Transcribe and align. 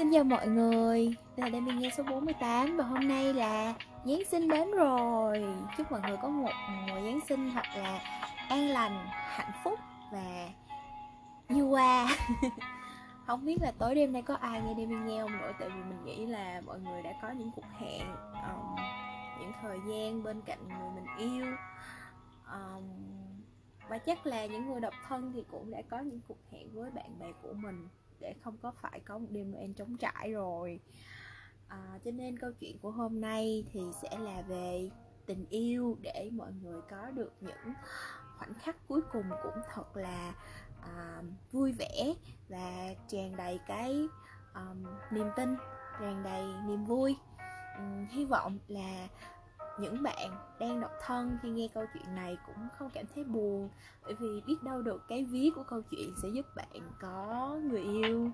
Xin 0.00 0.12
chào 0.12 0.24
mọi 0.24 0.48
người, 0.48 1.16
đây 1.36 1.36
là 1.36 1.48
Đêm 1.48 1.64
Biên 1.64 1.78
nghe 1.78 1.90
số 1.90 2.02
48 2.02 2.76
và 2.76 2.84
hôm 2.84 3.08
nay 3.08 3.34
là 3.34 3.74
Giáng 4.04 4.22
sinh 4.30 4.48
đến 4.48 4.70
rồi. 4.70 5.44
Chúc 5.76 5.92
mọi 5.92 6.00
người 6.00 6.16
có 6.22 6.28
một 6.28 6.50
mùa 6.70 6.94
Giáng 6.94 7.20
sinh 7.28 7.50
thật 7.54 7.62
là 7.76 8.00
an 8.48 8.68
lành, 8.68 9.06
hạnh 9.10 9.50
phúc 9.64 9.78
và 10.12 10.48
như 11.48 11.64
qua. 11.64 12.16
Không 13.26 13.44
biết 13.44 13.56
là 13.62 13.72
tối 13.78 13.94
đêm 13.94 14.12
nay 14.12 14.22
có 14.22 14.34
ai 14.34 14.60
nghe 14.60 14.74
Đêm 14.74 14.88
Biên 14.88 15.06
nghe 15.06 15.22
không 15.22 15.32
nữa? 15.32 15.52
Tại 15.60 15.68
vì 15.68 15.82
mình 15.82 16.04
nghĩ 16.04 16.26
là 16.26 16.60
mọi 16.66 16.80
người 16.80 17.02
đã 17.02 17.12
có 17.22 17.30
những 17.30 17.50
cuộc 17.56 17.68
hẹn 17.80 18.06
um, 18.32 18.76
Những 19.40 19.52
thời 19.62 19.78
gian 19.88 20.22
bên 20.22 20.40
cạnh 20.40 20.68
người 20.68 20.90
mình 20.94 21.06
yêu. 21.18 21.46
Um, 22.52 22.84
Và 23.88 23.98
chắc 23.98 24.26
là 24.26 24.46
những 24.46 24.66
người 24.66 24.80
độc 24.80 24.94
thân 25.08 25.32
thì 25.34 25.44
cũng 25.50 25.70
đã 25.70 25.82
có 25.90 25.98
những 25.98 26.20
cuộc 26.28 26.50
hẹn 26.52 26.68
với 26.74 26.90
bạn 26.90 27.18
bè 27.18 27.26
của 27.42 27.52
mình 27.52 27.88
để 28.20 28.34
không 28.44 28.56
có 28.62 28.72
phải 28.82 29.00
có 29.00 29.18
một 29.18 29.26
đêm 29.30 29.52
Noel 29.52 29.72
trống 29.72 29.96
trải 29.96 30.32
rồi. 30.32 30.80
À, 31.68 31.98
cho 32.04 32.10
nên 32.10 32.38
câu 32.38 32.52
chuyện 32.52 32.78
của 32.78 32.90
hôm 32.90 33.20
nay 33.20 33.64
thì 33.72 33.80
sẽ 34.02 34.18
là 34.18 34.42
về 34.42 34.90
tình 35.26 35.46
yêu 35.50 35.98
để 36.00 36.30
mọi 36.32 36.52
người 36.62 36.80
có 36.90 37.10
được 37.10 37.32
những 37.40 37.74
khoảnh 38.38 38.54
khắc 38.54 38.88
cuối 38.88 39.00
cùng 39.12 39.30
cũng 39.42 39.62
thật 39.74 39.96
là 39.96 40.34
à, 40.82 41.22
vui 41.52 41.72
vẻ 41.72 42.14
và 42.48 42.94
tràn 43.08 43.36
đầy 43.36 43.60
cái 43.66 44.08
um, 44.54 44.84
niềm 45.10 45.26
tin 45.36 45.56
tràn 46.00 46.22
đầy 46.22 46.44
niềm 46.66 46.84
vui. 46.84 47.16
Um, 47.78 48.06
hy 48.06 48.24
vọng 48.24 48.58
là 48.68 49.08
những 49.80 50.02
bạn 50.02 50.30
đang 50.58 50.80
độc 50.80 50.90
thân 51.00 51.38
khi 51.42 51.50
nghe 51.50 51.68
câu 51.74 51.84
chuyện 51.94 52.14
này 52.14 52.38
cũng 52.46 52.68
không 52.78 52.90
cảm 52.90 53.04
thấy 53.14 53.24
buồn. 53.24 53.68
Bởi 54.04 54.14
vì 54.14 54.42
biết 54.46 54.56
đâu 54.62 54.82
được 54.82 55.08
cái 55.08 55.24
ví 55.24 55.50
của 55.56 55.62
câu 55.62 55.82
chuyện 55.90 56.14
sẽ 56.22 56.28
giúp 56.28 56.46
bạn 56.56 56.90
có 57.00 57.56
người 57.62 57.82
yêu 57.82 58.30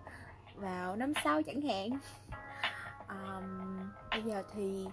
vào 0.55 0.97
năm 0.97 1.13
sau 1.25 1.43
chẳng 1.43 1.61
hạn. 1.63 1.91
Um, 3.09 3.91
bây 4.11 4.23
giờ 4.23 4.43
thì 4.55 4.87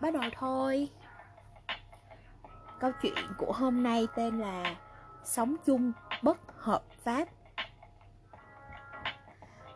bắt 0.00 0.14
đầu 0.14 0.22
thôi. 0.36 0.88
Câu 2.80 2.90
chuyện 3.02 3.14
của 3.38 3.52
hôm 3.52 3.82
nay 3.82 4.06
tên 4.16 4.38
là 4.38 4.76
sống 5.24 5.56
chung 5.64 5.92
bất 6.22 6.38
hợp 6.56 6.82
pháp. 7.04 7.28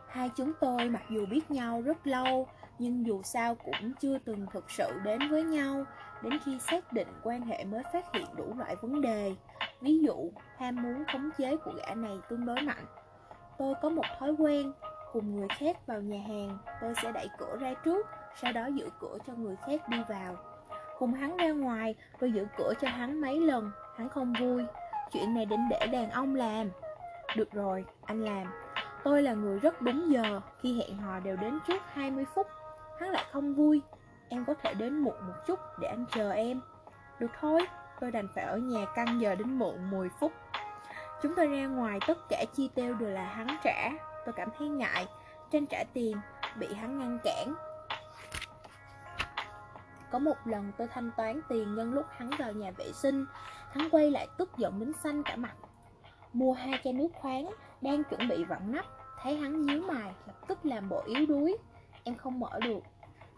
Hai 0.07 0.29
chúng 0.29 0.51
tôi 0.61 0.89
mặc 0.89 1.03
dù 1.09 1.25
biết 1.25 1.51
nhau 1.51 1.81
rất 1.81 2.07
lâu 2.07 2.47
nhưng 2.79 3.05
dù 3.05 3.21
sao 3.23 3.55
cũng 3.55 3.93
chưa 3.99 4.17
từng 4.17 4.45
thực 4.53 4.71
sự 4.71 4.99
đến 5.03 5.19
với 5.29 5.43
nhau 5.43 5.85
đến 6.21 6.39
khi 6.45 6.59
xác 6.59 6.93
định 6.93 7.07
quan 7.23 7.41
hệ 7.41 7.63
mới 7.63 7.83
phát 7.93 8.05
hiện 8.13 8.25
đủ 8.37 8.53
loại 8.57 8.75
vấn 8.75 9.01
đề. 9.01 9.35
Ví 9.81 9.99
dụ, 9.99 10.31
ham 10.57 10.75
muốn 10.75 11.03
khống 11.11 11.29
chế 11.37 11.57
của 11.57 11.71
gã 11.77 11.95
này 11.95 12.19
tương 12.29 12.45
đối 12.45 12.61
mạnh. 12.61 12.85
Tôi 13.57 13.73
có 13.81 13.89
một 13.89 14.05
thói 14.19 14.35
quen, 14.37 14.73
cùng 15.13 15.35
người 15.35 15.47
khác 15.47 15.87
vào 15.87 16.01
nhà 16.01 16.19
hàng, 16.27 16.57
tôi 16.81 16.93
sẽ 17.03 17.11
đẩy 17.11 17.27
cửa 17.37 17.57
ra 17.59 17.73
trước, 17.73 18.07
sau 18.41 18.53
đó 18.53 18.65
giữ 18.65 18.89
cửa 18.99 19.17
cho 19.27 19.33
người 19.33 19.55
khác 19.65 19.89
đi 19.89 19.97
vào. 20.09 20.35
Cùng 20.99 21.13
hắn 21.13 21.37
ra 21.37 21.51
ngoài, 21.51 21.95
tôi 22.19 22.31
giữ 22.31 22.47
cửa 22.57 22.73
cho 22.81 22.87
hắn 22.87 23.21
mấy 23.21 23.39
lần, 23.39 23.71
hắn 23.97 24.09
không 24.09 24.33
vui. 24.39 24.65
Chuyện 25.11 25.33
này 25.33 25.45
định 25.45 25.69
để 25.69 25.87
đàn 25.91 26.11
ông 26.11 26.35
làm. 26.35 26.69
Được 27.35 27.51
rồi, 27.51 27.85
anh 28.05 28.21
làm. 28.21 28.47
Tôi 29.03 29.23
là 29.23 29.33
người 29.33 29.59
rất 29.59 29.81
đúng 29.81 30.11
giờ, 30.11 30.41
khi 30.61 30.79
hẹn 30.79 30.97
hò 30.97 31.19
đều 31.19 31.35
đến 31.35 31.59
trước 31.67 31.81
20 31.93 32.25
phút, 32.35 32.47
hắn 32.99 33.09
lại 33.09 33.25
không 33.31 33.55
vui. 33.55 33.81
Em 34.29 34.45
có 34.45 34.53
thể 34.53 34.73
đến 34.73 34.97
muộn 34.97 35.27
một 35.27 35.33
chút 35.47 35.59
để 35.79 35.87
anh 35.87 36.05
chờ 36.11 36.31
em. 36.31 36.61
Được 37.19 37.31
thôi, 37.39 37.67
tôi 37.99 38.11
đành 38.11 38.27
phải 38.35 38.43
ở 38.43 38.57
nhà 38.57 38.85
căng 38.95 39.21
giờ 39.21 39.35
đến 39.35 39.59
muộn 39.59 39.89
10 39.91 40.09
phút. 40.19 40.31
Chúng 41.21 41.35
tôi 41.35 41.47
ra 41.47 41.67
ngoài 41.67 41.99
tất 42.07 42.17
cả 42.29 42.45
chi 42.53 42.69
tiêu 42.75 42.93
đều 42.93 43.09
là 43.09 43.23
hắn 43.23 43.47
trả. 43.63 43.89
Tôi 44.25 44.33
cảm 44.33 44.49
thấy 44.57 44.67
ngại 44.69 45.05
Tranh 45.51 45.65
trả 45.65 45.83
tiền 45.93 46.17
Bị 46.55 46.73
hắn 46.73 46.99
ngăn 46.99 47.19
cản. 47.23 47.53
Có 50.11 50.19
một 50.19 50.37
lần 50.45 50.71
tôi 50.77 50.87
thanh 50.87 51.11
toán 51.17 51.41
tiền 51.49 51.75
nhân 51.75 51.93
lúc 51.93 52.05
hắn 52.09 52.29
vào 52.39 52.51
nhà 52.51 52.71
vệ 52.77 52.91
sinh 52.91 53.25
Hắn 53.71 53.89
quay 53.89 54.11
lại 54.11 54.27
tức 54.37 54.57
giận 54.57 54.79
đến 54.79 54.93
xanh 55.03 55.23
cả 55.23 55.35
mặt. 55.35 55.55
Mua 56.33 56.53
hai 56.53 56.79
chai 56.83 56.93
nước 56.93 57.09
khoáng 57.13 57.49
Đang 57.81 58.03
chuẩn 58.03 58.27
bị 58.27 58.43
vặn 58.43 58.71
nắp 58.71 58.85
Thấy 59.21 59.37
hắn 59.37 59.61
nhíu 59.61 59.81
mày 59.81 60.13
Lập 60.27 60.47
tức 60.47 60.65
làm 60.65 60.89
bộ 60.89 61.03
yếu 61.05 61.25
đuối. 61.25 61.57
Em 62.03 62.15
không 62.15 62.39
mở 62.39 62.59
được. 62.63 62.79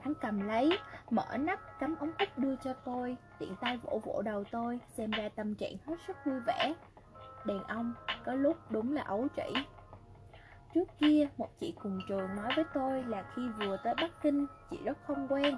Hắn 0.07 0.13
cầm 0.21 0.47
lấy, 0.47 0.79
mở 1.09 1.37
nắp, 1.39 1.79
cắm 1.79 1.95
ống 1.99 2.11
hút 2.19 2.29
đưa 2.37 2.55
cho 2.55 2.73
tôi 2.73 3.17
Tiện 3.39 3.55
tay 3.61 3.77
vỗ 3.77 4.01
vỗ 4.05 4.21
đầu 4.21 4.43
tôi, 4.51 4.79
xem 4.97 5.11
ra 5.11 5.29
tâm 5.35 5.55
trạng 5.55 5.73
hết 5.87 5.95
sức 6.07 6.17
vui 6.25 6.39
vẻ. 6.39 6.73
Đàn 7.45 7.63
ông, 7.63 7.93
có 8.25 8.33
lúc 8.33 8.57
đúng 8.69 8.95
là 8.95 9.01
ấu 9.01 9.27
trĩ. 9.35 9.61
Trước 10.73 10.83
kia, 10.99 11.27
một 11.37 11.49
chị 11.59 11.73
cùng 11.83 11.99
trường 12.09 12.35
nói 12.35 12.51
với 12.55 12.65
tôi 12.73 13.03
là 13.03 13.23
khi 13.35 13.41
vừa 13.59 13.77
tới 13.83 13.93
Bắc 14.01 14.21
Kinh, 14.21 14.45
chị 14.71 14.77
rất 14.85 14.97
không 15.07 15.27
quen. 15.29 15.57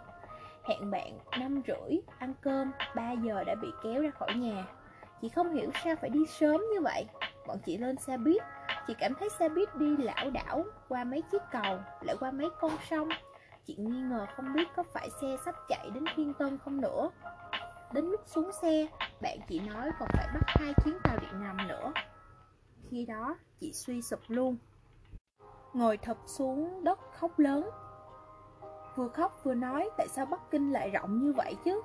Hẹn 0.63 0.91
bạn 0.91 1.19
năm 1.39 1.61
rưỡi, 1.67 1.99
ăn 2.19 2.33
cơm, 2.41 2.71
3 2.95 3.11
giờ 3.11 3.43
đã 3.43 3.55
bị 3.55 3.67
kéo 3.83 4.01
ra 4.01 4.09
khỏi 4.11 4.33
nhà. 4.33 4.65
Chị 5.21 5.29
không 5.29 5.53
hiểu 5.53 5.71
sao 5.83 5.95
phải 6.01 6.09
đi 6.09 6.25
sớm 6.25 6.61
như 6.73 6.81
vậy. 6.81 7.05
Bọn 7.47 7.57
chị 7.65 7.77
lên 7.77 7.97
xe 7.97 8.17
buýt. 8.17 8.41
Chị 8.88 8.93
cảm 8.99 9.13
thấy 9.19 9.29
xe 9.39 9.49
buýt 9.49 9.75
đi 9.75 9.97
lảo 9.97 10.29
đảo 10.29 10.63
Qua 10.88 11.03
mấy 11.03 11.21
chiếc 11.31 11.41
cầu 11.51 11.79
Lại 12.01 12.15
qua 12.19 12.31
mấy 12.31 12.49
con 12.59 12.71
sông. 12.89 13.09
Chị 13.65 13.75
nghi 13.79 14.01
ngờ 14.01 14.25
không 14.35 14.53
biết 14.53 14.67
có 14.75 14.83
phải 14.93 15.09
xe 15.21 15.37
sắp 15.45 15.55
chạy 15.67 15.89
đến 15.93 16.03
Thiên 16.15 16.33
Tân 16.33 16.57
không 16.57 16.81
nữa. 16.81 17.09
Đến 17.93 18.05
lúc 18.05 18.21
xuống 18.25 18.51
xe, 18.61 18.87
bạn 19.21 19.37
chị 19.47 19.59
nói 19.59 19.91
còn 19.99 20.09
phải 20.13 20.27
bắt 20.33 20.43
hai 20.45 20.73
chuyến 20.83 20.97
tàu 21.03 21.17
điện 21.17 21.41
ngầm 21.41 21.67
nữa. 21.67 21.93
Khi 22.89 23.05
đó, 23.05 23.37
chị 23.59 23.73
suy 23.73 24.01
sụp 24.01 24.19
luôn. 24.27 24.57
Ngồi 25.73 25.97
thập 25.97 26.17
xuống 26.25 26.83
đất 26.83 26.99
khóc 27.13 27.39
lớn. 27.39 27.69
Vừa 28.95 29.07
khóc 29.07 29.41
vừa 29.43 29.53
nói 29.53 29.89
tại 29.97 30.07
sao 30.07 30.25
Bắc 30.25 30.51
Kinh 30.51 30.71
lại 30.71 30.89
rộng 30.89 31.19
như 31.19 31.33
vậy 31.33 31.55
chứ? 31.65 31.81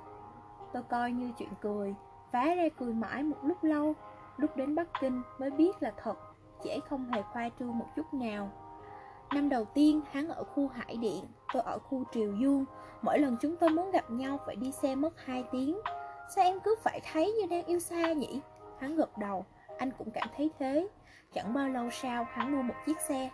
Tôi 0.73 0.83
coi 0.83 1.11
như 1.11 1.31
chuyện 1.37 1.49
cười 1.61 1.95
Phá 2.31 2.55
ra 2.55 2.69
cười 2.79 2.93
mãi 2.93 3.23
một 3.23 3.37
lúc 3.43 3.63
lâu. 3.63 3.93
Lúc 4.37 4.57
đến 4.57 4.75
Bắc 4.75 4.87
Kinh 5.01 5.21
mới 5.39 5.51
biết 5.51 5.83
là 5.83 5.93
thật 6.03 6.17
Chị 6.63 6.69
ấy 6.69 6.81
không 6.89 7.05
hề 7.05 7.21
khoa 7.21 7.49
trương 7.59 7.77
một 7.77 7.87
chút 7.95 8.13
nào. 8.13 8.51
Năm 9.33 9.49
đầu 9.49 9.65
tiên 9.65 10.01
hắn 10.11 10.27
ở 10.27 10.43
khu 10.43 10.67
Hải 10.67 10.97
Điện, 10.97 11.25
tôi 11.53 11.63
ở 11.65 11.79
khu 11.79 12.03
Triều 12.11 12.35
Dương 12.35 12.65
Mỗi 13.05 13.19
lần 13.19 13.37
chúng 13.41 13.57
tôi 13.57 13.69
muốn 13.69 13.91
gặp 13.91 14.11
nhau 14.11 14.39
phải 14.45 14.55
đi 14.55 14.71
xe 14.71 14.95
mất 14.95 15.25
2 15.25 15.43
tiếng. 15.51 15.79
Sao 16.35 16.45
em 16.45 16.59
cứ 16.59 16.75
phải 16.83 17.01
thấy 17.11 17.31
như 17.31 17.47
đang 17.49 17.65
yêu 17.65 17.79
xa 17.79 18.13
nhỉ? 18.13 18.41
Hắn 18.79 18.95
gật 18.95 19.17
đầu, 19.17 19.45
anh 19.77 19.91
cũng 19.97 20.11
cảm 20.11 20.27
thấy 20.37 20.51
thế. 20.59 20.87
Chẳng 21.33 21.53
bao 21.53 21.69
lâu 21.69 21.89
sau 21.91 22.23
hắn 22.23 22.51
mua 22.51 22.61
một 22.61 22.73
chiếc 22.85 22.99
xe. 22.99 23.29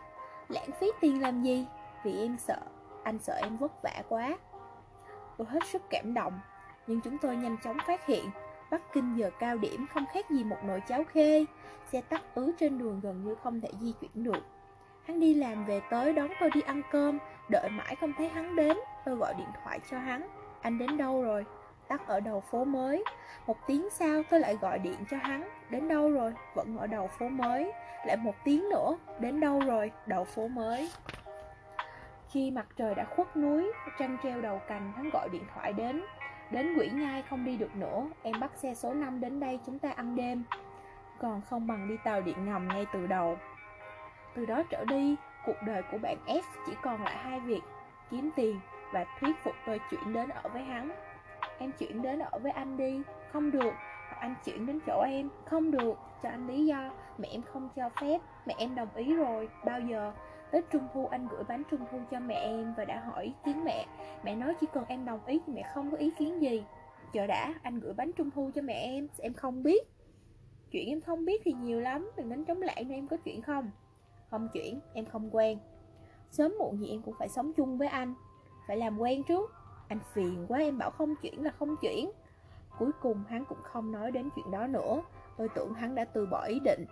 Lãng 0.47 0.69
phí 0.79 0.88
tiền 1.02 1.22
làm 1.22 1.44
gì? 1.44 1.66
Vì 2.03 2.19
em 2.19 2.38
sợ, 2.38 2.59
anh 3.03 3.19
sợ 3.19 3.34
em 3.34 3.58
vất 3.58 3.72
vả 3.84 4.03
quá. 4.09 4.38
Tôi 5.38 5.47
hết 5.50 5.63
sức 5.72 5.81
cảm 5.90 6.13
động 6.13 6.40
Nhưng 6.88 7.02
chúng 7.02 7.18
tôi 7.18 7.35
nhanh 7.35 7.58
chóng 7.63 7.78
phát 7.88 8.06
hiện 8.06 8.25
Bắc 8.72 8.94
Kinh 8.94 9.16
giờ 9.18 9.29
cao 9.40 9.58
điểm 9.58 9.85
không 9.94 10.06
khác 10.13 10.29
gì 10.29 10.44
một 10.44 10.58
nồi 10.63 10.81
cháo 10.88 11.03
khê. 11.03 11.46
Xe 11.91 12.02
tắc 12.02 12.35
ứ 12.35 12.52
trên 12.59 12.78
đường 12.78 13.00
gần 13.03 13.23
như 13.25 13.35
không 13.44 13.62
thể 13.62 13.69
di 13.79 13.94
chuyển 14.02 14.23
được. 14.23 14.44
Hắn 15.12 15.20
đi 15.20 15.34
làm 15.34 15.66
về 15.66 15.82
tới 15.90 16.14
đón 16.14 16.30
tôi 16.40 16.50
đi 16.54 16.62
ăn 16.62 16.82
cơm, 16.92 17.18
Đợi 17.50 17.70
mãi 17.70 17.96
không 17.96 18.14
thấy 18.18 18.30
hắn 18.30 18.56
đến, 18.56 18.78
Tôi 19.06 19.16
gọi 19.16 19.34
điện 19.38 19.48
thoại 19.64 19.80
cho 19.92 20.00
hắn. 20.00 20.28
Anh 20.62 20.78
đến 20.78 20.98
đâu 20.98 21.24
rồi? 21.24 21.46
Tắt 21.88 22.08
ở 22.08 22.20
đầu 22.20 22.42
phố 22.42 22.66
mới. 22.66 23.04
Một 23.48 23.58
tiếng 23.68 23.90
sau 23.90 24.24
tôi 24.30 24.40
lại 24.40 24.58
gọi 24.62 24.80
điện 24.80 24.96
cho 25.12 25.18
hắn. 25.18 25.50
Đến 25.70 25.88
đâu 25.88 26.12
rồi? 26.12 26.34
Vẫn 26.56 26.78
ở 26.78 26.88
đầu 26.88 27.08
phố 27.08 27.30
mới. 27.30 27.72
Lại 28.06 28.18
một 28.18 28.36
tiếng 28.44 28.70
nữa. 28.70 28.98
Đến 29.20 29.40
đâu 29.40 29.60
rồi? 29.60 29.92
Đầu 30.06 30.24
phố 30.24 30.48
mới. 30.48 30.92
Khi 32.30 32.52
mặt 32.52 32.68
trời 32.78 32.96
đã 32.96 33.06
khuất 33.16 33.38
núi, 33.38 33.72
Trăng 34.00 34.18
treo 34.24 34.42
đầu 34.42 34.62
cành, 34.68 34.92
Hắn 34.96 35.10
gọi 35.10 35.30
điện 35.30 35.44
thoại 35.54 35.74
đến. 35.74 36.02
Đến 36.52 36.76
quỷ 36.80 36.90
nhai 36.94 37.22
không 37.30 37.46
đi 37.46 37.58
được 37.58 37.76
nữa. 37.76 38.08
Em 38.24 38.40
bắt 38.40 38.52
xe 38.56 38.74
số 38.74 38.94
5 38.94 39.22
đến 39.22 39.40
đây 39.40 39.60
chúng 39.66 39.80
ta 39.80 39.92
ăn 39.92 40.16
đêm. 40.16 40.44
Còn 41.20 41.42
không 41.50 41.68
bằng 41.68 41.88
đi 41.88 41.96
tàu 42.04 42.22
điện 42.22 42.46
ngầm 42.46 42.68
ngay 42.68 42.86
từ 42.94 43.08
đầu 43.08 43.38
từ 44.36 44.46
đó 44.46 44.64
trở 44.69 44.86
đi, 44.86 45.16
cuộc 45.46 45.56
đời 45.66 45.81
của 45.92 45.97
bạn 45.97 46.18
s 46.28 46.46
chỉ 46.66 46.73
còn 46.84 47.03
lại 47.03 47.17
hai 47.17 47.40
việc, 47.40 47.61
kiếm 48.11 48.29
tiền 48.35 48.59
và 48.94 49.06
thuyết 49.20 49.35
phục 49.44 49.53
tôi 49.66 49.79
chuyển 49.91 50.14
đến 50.14 50.29
ở 50.29 50.50
với 50.53 50.64
hắn. 50.64 50.91
Em 51.58 51.72
chuyển 51.79 52.02
đến 52.02 52.20
ở 52.20 52.40
với 52.40 52.52
anh 52.52 52.78
đi, 52.78 53.02
không 53.32 53.52
được, 53.52 53.73
hoặc 54.09 54.17
anh 54.20 54.35
chuyển 54.46 54.66
đến 54.66 54.79
chỗ 54.88 55.02
em, 55.02 55.29
không 55.46 55.72
được, 55.72 55.94
cho 56.23 56.29
anh 56.29 56.47
lý 56.47 56.66
do, 56.66 56.91
mẹ 57.17 57.28
em 57.32 57.41
không 57.41 57.70
cho 57.76 57.90
phép, 58.02 58.22
mẹ 58.46 58.56
em 58.58 58.76
đồng 58.76 58.96
ý 58.96 59.16
rồi, 59.16 59.50
bao 59.66 59.79
giờ? 59.79 60.14
Tết 60.52 60.70
Trung 60.72 60.88
Thu 60.94 61.08
anh 61.08 61.28
gửi 61.28 61.44
bánh 61.44 61.64
Trung 61.72 61.79
Thu 61.91 62.00
cho 62.11 62.20
mẹ 62.20 62.35
em 62.35 62.73
và 62.78 62.85
đã 62.85 63.00
hỏi 63.00 63.23
ý 63.23 63.34
kiến 63.46 63.64
mẹ. 63.64 63.85
Mẹ 64.23 64.35
nói 64.35 64.53
chỉ 64.61 64.67
cần 64.73 64.85
em 64.88 65.06
đồng 65.06 65.26
ý 65.26 65.40
thì 65.47 65.53
mẹ 65.53 65.64
không 65.73 65.91
có 65.91 65.97
ý 65.97 66.11
kiến 66.17 66.41
gì. 66.41 66.64
Chờ 67.14 67.28
đã, 67.28 67.53
anh 67.64 67.79
gửi 67.79 67.94
bánh 67.94 68.11
Trung 68.11 68.32
Thu 68.32 68.52
cho 68.56 68.61
mẹ 68.61 68.73
em, 68.73 69.08
em 69.17 69.34
không 69.34 69.64
biết. 69.64 69.88
Chuyện 70.72 70.90
em 70.90 71.02
không 71.02 71.26
biết 71.26 71.41
thì 71.46 71.53
nhiều 71.53 71.79
lắm, 71.79 72.11
đừng 72.17 72.29
đánh 72.29 72.58
lại 72.58 72.84
nên 72.84 72.97
em 72.97 73.08
có 73.08 73.17
chuyện 73.17 73.41
không? 73.41 73.72
Không 74.32 74.50
chuyển, 74.54 74.80
em 74.94 75.06
không 75.06 75.36
quen. 75.36 75.60
Sớm 76.32 76.54
muộn 76.60 76.80
gì 76.80 76.90
em 76.90 77.02
cũng 77.02 77.16
phải 77.20 77.30
sống 77.30 77.54
chung 77.54 77.78
với 77.78 77.88
anh 77.88 78.14
Phải 78.68 78.78
làm 78.78 79.00
quen 79.00 79.24
trước. 79.24 79.54
Anh 79.88 80.00
phiền 80.14 80.46
quá 80.48 80.60
em 80.60 80.78
bảo 80.78 80.92
không 80.92 81.16
chuyển 81.22 81.44
là 81.44 81.52
không 81.60 81.76
chuyển. 81.82 82.12
Cuối 82.80 82.92
cùng 83.02 83.24
hắn 83.30 83.46
cũng 83.46 83.62
không 83.64 83.92
nói 83.92 84.12
đến 84.12 84.30
chuyện 84.36 84.52
đó 84.52 84.68
nữa. 84.68 85.02
Tôi 85.38 85.50
tưởng 85.56 85.74
hắn 85.74 85.96
đã 85.96 86.06
từ 86.06 86.26
bỏ 86.26 86.46
ý 86.46 86.60
định. 86.60 86.86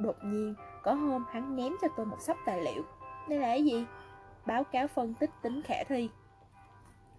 Đột 0.00 0.16
nhiên, 0.24 0.54
có 0.82 0.92
hôm 0.92 1.24
hắn 1.30 1.56
ném 1.56 1.72
cho 1.82 1.88
tôi 1.96 2.06
một 2.06 2.20
sắp 2.20 2.36
tài 2.46 2.62
liệu. 2.62 2.82
Đây 3.28 3.38
là 3.38 3.46
cái 3.46 3.64
gì? 3.64 3.86
báo 4.46 4.64
cáo 4.64 4.88
phân 4.88 5.14
tích 5.14 5.30
tính 5.42 5.62
khả 5.62 5.84
thi. 5.88 6.10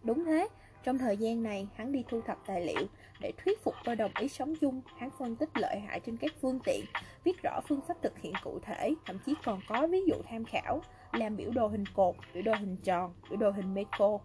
Đúng 0.04 0.26
thế, 0.26 0.48
trong 0.84 0.98
thời 0.98 1.18
gian 1.18 1.44
này, 1.44 1.68
hắn 1.76 1.92
đi 1.92 2.04
thu 2.10 2.22
thập 2.22 2.38
tài 2.46 2.66
liệu 2.66 2.88
để 3.22 3.34
thuyết 3.38 3.64
phục 3.64 3.74
tôi 3.84 3.96
đồng 3.96 4.12
ý 4.20 4.28
sống 4.28 4.54
chung. 4.62 4.82
Hắn 4.98 5.10
phân 5.20 5.36
tích 5.36 5.50
lợi 5.56 5.80
hại 5.80 6.00
trên 6.00 6.18
các 6.18 6.32
phương 6.42 6.60
tiện, 6.66 6.86
viết 7.24 7.44
rõ 7.44 7.60
phương 7.68 7.82
pháp 7.88 7.94
thực 8.02 8.20
hiện 8.20 8.34
cụ 8.44 8.60
thể, 8.60 8.94
thậm 9.06 9.20
chí 9.26 9.34
còn 9.46 9.60
có 9.68 9.88
ví 9.88 10.02
dụ 10.08 10.16
tham 10.30 10.46
khảo, 10.46 10.82
làm 11.14 11.38
biểu 11.38 11.52
đồ 11.52 11.68
hình 11.68 11.84
cột, 11.94 12.16
biểu 12.34 12.44
đồ 12.44 12.54
hình 12.54 12.78
tròn, 12.84 13.14
biểu 13.30 13.40
đồ 13.40 13.50
hình 13.50 13.74
meco. 13.74 14.20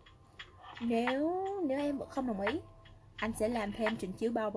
Nếu 0.80 1.44
nếu 1.66 1.78
em 1.78 1.98
vẫn 1.98 2.08
không 2.08 2.26
đồng 2.26 2.40
ý, 2.40 2.60
anh 3.16 3.32
sẽ 3.38 3.48
làm 3.48 3.72
thêm 3.72 3.96
trình 3.96 4.12
chiếu 4.12 4.32
bao. 4.32 4.52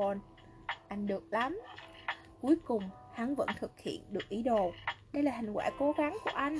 Anh 0.88 1.08
được 1.08 1.24
lắm. 1.32 1.60
Cuối 2.42 2.56
cùng, 2.66 2.90
hắn 3.14 3.36
vẫn 3.36 3.48
thực 3.60 3.80
hiện 3.80 4.02
được 4.10 4.30
ý 4.30 4.44
đồ. 4.44 4.72
Đây 5.14 5.24
là 5.24 5.32
thành 5.32 5.54
quả 5.54 5.70
cố 5.80 5.92
gắng 5.98 6.18
của 6.24 6.32
anh. 6.34 6.60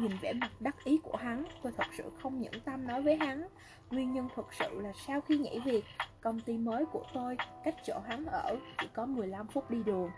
Nhìn 0.00 0.12
vẻ 0.20 0.32
mặt 0.32 0.50
đắc 0.60 0.84
ý 0.84 0.98
của 1.02 1.16
hắn, 1.16 1.44
tôi 1.62 1.72
thật 1.76 1.86
sự 1.98 2.04
không 2.22 2.40
nhẫn 2.40 2.52
tâm 2.64 2.86
nói 2.86 3.02
với 3.02 3.16
hắn. 3.16 3.48
Nguyên 3.90 4.12
nhân 4.12 4.28
thật 4.36 4.54
sự 4.58 4.80
là 4.80 4.92
sau 5.06 5.20
khi 5.20 5.38
nhảy 5.38 5.60
việc, 5.64 5.84
công 6.20 6.40
ty 6.40 6.56
mới 6.56 6.84
của 6.86 7.04
tôi 7.14 7.36
cách 7.64 7.74
chỗ 7.86 7.98
hắn 8.08 8.26
ở 8.26 8.56
chỉ 8.80 8.86
có 8.94 9.06
15 9.06 9.46
phút 9.46 9.70
đi 9.70 9.82
đường. 9.82 10.10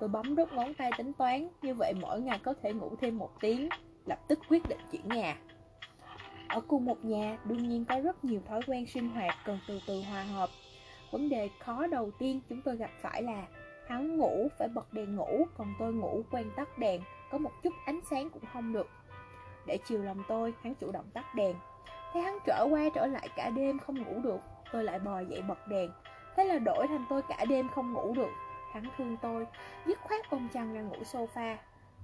Tôi 0.00 0.08
bấm 0.08 0.36
đốt 0.36 0.52
ngón 0.52 0.74
tay 0.74 0.90
tính 0.98 1.12
toán, 1.12 1.48
như 1.62 1.74
vậy 1.74 1.92
mỗi 2.00 2.20
ngày 2.20 2.38
có 2.38 2.54
thể 2.62 2.72
ngủ 2.72 2.96
thêm 3.00 3.18
một 3.18 3.30
tiếng, 3.40 3.68
lập 4.06 4.18
tức 4.28 4.38
quyết 4.48 4.68
định 4.68 4.78
chuyển 4.92 5.08
nhà. 5.08 5.36
Ở 6.48 6.60
cùng 6.60 6.84
một 6.84 7.04
nhà, 7.04 7.38
đương 7.44 7.68
nhiên 7.68 7.84
có 7.84 8.00
rất 8.00 8.24
nhiều 8.24 8.40
thói 8.48 8.60
quen 8.66 8.86
sinh 8.86 9.08
hoạt 9.08 9.34
cần 9.44 9.58
từ 9.68 9.80
từ 9.86 10.02
hòa 10.02 10.22
hợp. 10.22 10.50
Vấn 11.10 11.28
đề 11.28 11.50
khó 11.60 11.86
đầu 11.86 12.10
tiên 12.18 12.40
chúng 12.48 12.62
tôi 12.62 12.76
gặp 12.76 12.90
phải 13.02 13.22
là 13.22 13.46
hắn 13.88 14.16
ngủ 14.16 14.48
phải 14.58 14.68
bật 14.68 14.92
đèn 14.92 15.16
ngủ, 15.16 15.46
còn 15.58 15.74
tôi 15.78 15.92
ngủ 15.92 16.22
quen 16.30 16.50
tắt 16.56 16.78
đèn, 16.78 17.00
có 17.30 17.38
một 17.38 17.52
chút 17.62 17.74
ánh 17.86 18.00
sáng 18.10 18.30
cũng 18.30 18.44
không 18.52 18.72
được. 18.72 18.88
Để 19.66 19.78
chiều 19.84 20.02
lòng 20.02 20.22
tôi, 20.28 20.54
hắn 20.62 20.74
chủ 20.74 20.92
động 20.92 21.10
tắt 21.14 21.34
đèn. 21.34 21.54
Thấy 22.12 22.22
hắn 22.22 22.38
trở 22.46 22.66
qua 22.70 22.80
trở 22.94 23.06
lại 23.06 23.28
cả 23.36 23.50
đêm 23.50 23.78
không 23.78 24.02
ngủ 24.02 24.20
được, 24.22 24.40
tôi 24.72 24.84
lại 24.84 24.98
bò 24.98 25.20
dậy 25.20 25.42
bật 25.42 25.68
đèn. 25.68 25.90
Thế 26.36 26.44
là 26.44 26.58
đổi 26.58 26.86
thành 26.86 27.04
tôi 27.08 27.22
cả 27.22 27.44
đêm 27.48 27.68
không 27.74 27.92
ngủ 27.92 28.14
được. 28.14 28.30
Hắn 28.72 28.84
thương 28.98 29.16
tôi, 29.22 29.46
dứt 29.86 29.98
khoát 30.00 30.30
ôm 30.30 30.48
chăn 30.52 30.74
ra 30.74 30.80
ngủ 30.80 30.96
sofa. 31.12 31.56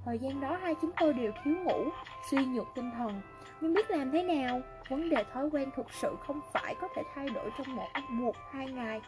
Thời 0.05 0.19
gian 0.19 0.41
đó 0.41 0.59
hai 0.63 0.75
chúng 0.83 0.91
tôi 1.01 1.13
đều 1.13 1.33
thiếu 1.45 1.55
ngủ, 1.57 1.85
suy 2.31 2.45
nhược 2.45 2.67
tinh 2.75 2.91
thần. 2.91 3.21
Nhưng 3.61 3.75
biết 3.75 3.91
làm 3.91 4.11
thế 4.11 4.23
nào, 4.23 4.61
vấn 4.89 5.09
đề 5.09 5.25
thói 5.33 5.51
quen 5.53 5.71
thực 5.77 5.93
sự 5.93 6.17
không 6.27 6.41
phải 6.53 6.75
có 6.81 6.89
thể 6.95 7.03
thay 7.15 7.29
đổi 7.29 7.51
trong 7.59 7.77
một, 7.77 7.89
một 8.09 8.37
hai 8.51 8.67
ngày. 8.67 9.01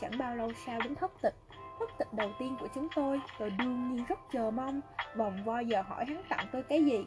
Chẳng 0.00 0.18
bao 0.18 0.36
lâu 0.36 0.52
sau 0.66 0.80
đến 0.84 0.94
thất 0.94 1.12
tịch, 1.22 1.34
thất 1.78 1.90
tịch 1.98 2.12
đầu 2.12 2.30
tiên 2.38 2.56
của 2.60 2.68
chúng 2.74 2.88
tôi, 2.94 3.20
tôi 3.38 3.50
đương 3.50 3.92
nhiên 3.92 4.04
rất 4.08 4.18
chờ 4.32 4.50
mong, 4.50 4.80
vòng 5.16 5.44
vo 5.44 5.58
giờ 5.60 5.82
hỏi 5.82 6.04
hắn 6.04 6.22
tặng 6.28 6.46
tôi 6.52 6.62
cái 6.62 6.84
gì. 6.84 7.06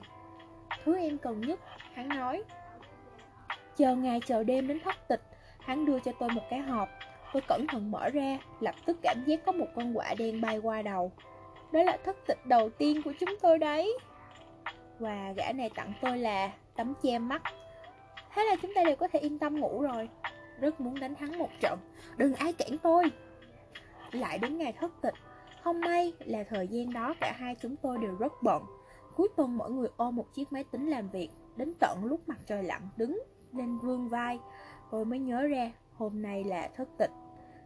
Thứ 0.86 0.98
em 0.98 1.18
cần 1.18 1.42
nhất, 1.42 1.60
hắn 1.94 2.10
nói. 2.10 2.44
Chờ 3.78 3.96
ngày 3.96 4.20
chờ 4.26 4.44
đêm 4.44 4.68
đến 4.68 4.80
thất 4.80 5.08
tịch, 5.08 5.22
hắn 5.60 5.86
đưa 5.86 6.00
cho 6.00 6.12
tôi 6.20 6.30
một 6.30 6.44
cái 6.50 6.60
hộp. 6.60 6.90
Tôi 7.34 7.42
cẩn 7.48 7.68
thận 7.68 7.92
mở 7.92 8.10
ra, 8.10 8.38
lập 8.60 8.76
tức 8.86 8.98
cảm 9.02 9.24
giác 9.26 9.40
có 9.46 9.52
một 9.52 9.68
con 9.76 9.94
quạ 9.94 10.14
đen 10.18 10.42
bay 10.42 10.58
qua 10.58 10.82
đầu. 10.82 11.12
Đó 11.72 11.84
là 11.84 11.98
thất 12.06 12.18
tịch 12.28 12.46
đầu 12.46 12.70
tiên 12.70 13.02
của 13.02 13.14
chúng 13.20 13.30
tôi 13.42 13.58
đấy. 13.58 13.98
Và 15.00 15.34
gã 15.38 15.52
này 15.52 15.70
tặng 15.76 15.94
tôi 16.02 16.18
là 16.18 16.52
tấm 16.76 16.94
che 17.04 17.20
mắt. 17.20 17.42
Thế 18.36 18.44
là 18.44 18.56
chúng 18.62 18.74
ta 18.76 18.84
đều 18.84 18.96
có 18.96 19.08
thể 19.08 19.20
yên 19.20 19.40
tâm 19.40 19.60
ngủ 19.60 19.82
rồi. 19.82 20.10
Rất 20.60 20.82
muốn 20.82 21.00
đánh 21.00 21.16
thắng 21.16 21.38
một 21.38 21.50
trận. 21.60 21.80
Đừng 22.18 22.36
ai 22.36 22.54
cản 22.54 22.78
tôi. 22.78 23.04
Lại 24.12 24.38
đến 24.38 24.58
ngày 24.58 24.74
thất 24.74 24.92
tịch. 25.02 25.14
Không 25.64 25.82
may 25.82 26.14
là 26.20 26.44
thời 26.50 26.68
gian 26.68 26.94
đó 26.94 27.14
cả 27.22 27.34
hai 27.38 27.56
chúng 27.56 27.76
tôi 27.76 27.98
đều 28.02 28.16
rất 28.20 28.34
bận. 28.44 28.64
Cuối 29.20 29.28
tuần 29.36 29.58
mỗi 29.58 29.72
người 29.72 29.88
ôm 29.98 30.16
một 30.16 30.34
chiếc 30.34 30.52
máy 30.52 30.64
tính 30.64 30.88
làm 30.88 31.10
việc. 31.10 31.30
Đến 31.56 31.74
tận 31.80 32.06
lúc 32.06 32.30
mặt 32.30 32.40
trời 32.46 32.64
lặn 32.64 32.82
đứng 32.98 33.24
lên 33.52 33.80
vương 33.80 34.10
vai. 34.10 34.40
Tôi 34.92 35.06
mới 35.06 35.20
nhớ 35.20 35.48
ra 35.48 35.72
hôm 35.94 36.22
nay 36.22 36.44
là 36.44 36.70
thất 36.76 36.90
tịch. 36.98 37.12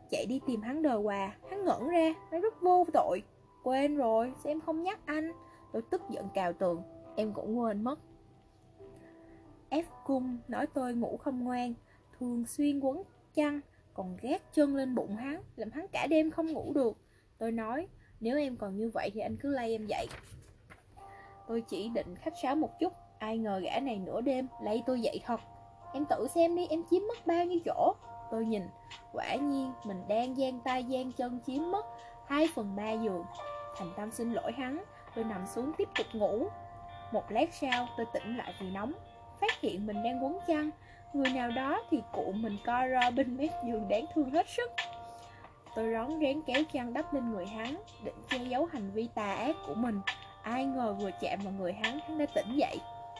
Chạy 0.10 0.26
đi 0.26 0.42
tìm 0.48 0.62
hắn 0.62 0.82
đòi 0.82 0.98
quà. 0.98 1.36
Hắn 1.50 1.66
ngẩn 1.66 1.88
ra. 1.88 2.14
Nó 2.32 2.40
rất 2.40 2.62
vô 2.62 2.86
tội. 2.94 3.24
Quên 3.64 3.98
rồi, 3.98 4.34
sao 4.44 4.52
em 4.52 4.62
không 4.62 4.84
nhắc 4.84 5.00
anh? 5.06 5.32
Tôi 5.74 5.82
tức 5.82 6.02
giận 6.10 6.28
cào 6.34 6.54
tường. 6.54 6.82
Em 7.16 7.34
cũng 7.34 7.60
quên 7.60 7.84
mất. 7.84 8.00
F 9.70 9.84
cung 10.06 10.38
nói 10.48 10.68
tôi 10.68 10.94
ngủ 10.94 11.18
không 11.18 11.44
ngoan, 11.44 11.74
thường 12.20 12.46
xuyên 12.46 12.80
quấn 12.80 13.04
chăn, 13.34 13.60
còn 13.94 14.18
gác 14.22 14.54
chân 14.54 14.76
lên 14.76 14.96
bụng 14.96 15.16
hắn, 15.16 15.42
làm 15.56 15.72
hắn 15.72 15.86
cả 15.92 16.08
đêm 16.10 16.32
không 16.32 16.48
ngủ 16.48 16.72
được. 16.76 16.98
Tôi 17.38 17.52
nói, 17.52 17.88
nếu 18.20 18.38
em 18.38 18.58
còn 18.58 18.78
như 18.78 18.90
vậy 18.90 19.10
thì 19.14 19.20
anh 19.20 19.38
cứ 19.38 19.50
lay 19.50 19.72
em 19.72 19.86
dậy. 19.86 20.08
Tôi 21.48 21.62
chỉ 21.62 21.90
định 21.90 22.16
khách 22.16 22.34
sáo 22.42 22.56
một 22.56 22.80
chút, 22.80 22.94
ai 23.19 23.38
ngờ 23.38 23.60
gã 23.63 23.80
này 23.80 24.00
nửa 24.00 24.22
đêm 24.22 24.48
lay 24.62 24.84
tôi 24.86 25.01
dậy 25.01 25.22
thật. 25.25 25.42
Em 25.94 26.06
tự 26.06 26.28
xem 26.28 26.56
đi, 26.56 26.68
em 26.68 26.84
chiếm 26.92 27.01
mất 27.07 27.28
bao 27.28 27.45
nhiêu 27.45 27.60
chỗ. 27.66 27.94
Tôi 28.31 28.45
nhìn, 28.45 28.63
quả 29.13 29.36
nhiên 29.36 29.74
mình 29.86 30.04
đang 30.07 30.38
gian 30.38 30.60
tay 30.60 30.84
gian 30.84 31.12
chân 31.12 31.40
chiếm 31.45 31.72
mất 31.72 31.86
2 32.28 32.48
phần 32.56 32.75
3 32.75 32.92
giường. 32.92 33.24
Thành 33.78 33.94
tâm 33.98 34.12
xin 34.12 34.34
lỗi 34.34 34.51
hắn, 34.51 34.84
tôi 35.16 35.25
nằm 35.25 35.48
xuống 35.48 35.72
tiếp 35.78 35.90
tục 35.98 36.07
ngủ. 36.13 36.48
Một 37.12 37.31
lát 37.31 37.54
sau, 37.54 37.88
tôi 37.98 38.06
tỉnh 38.13 38.38
lại 38.38 38.54
vì 38.62 38.72
nóng, 38.72 38.94
phát 39.42 39.62
hiện 39.62 39.86
mình 39.86 40.04
đang 40.04 40.24
quấn 40.24 40.38
chăn. 40.48 40.69
Người 41.13 41.30
nào 41.30 41.51
đó 41.51 41.84
thì 41.89 42.01
cụ 42.13 42.31
mình 42.36 42.57
co 42.66 42.88
ro 42.92 43.12
bên 43.12 43.38
mép 43.38 43.51
giường 43.66 43.89
đáng 43.89 44.06
thương 44.16 44.30
hết 44.30 44.50
sức. 44.50 44.72
Tôi 45.75 45.94
rón 45.94 46.19
rén 46.22 46.42
kéo 46.42 46.63
chăn 46.74 46.94
đắp 46.94 47.13
lên 47.13 47.31
người 47.31 47.46
hắn, 47.46 47.75
định 48.04 48.16
che 48.30 48.38
giấu 48.38 48.66
hành 48.66 48.92
vi 48.92 49.10
tà 49.16 49.34
ác 49.34 49.56
của 49.68 49.74
mình. 49.74 50.01
Ai 50.44 50.66
ngờ 50.66 50.95
vừa 51.00 51.12
chạm 51.22 51.40
vào 51.44 51.54
người 51.54 51.74
hắn, 51.74 52.00
hắn 52.00 52.18
đã 52.18 52.25
tỉnh 52.36 52.56
dậy. 52.56 52.78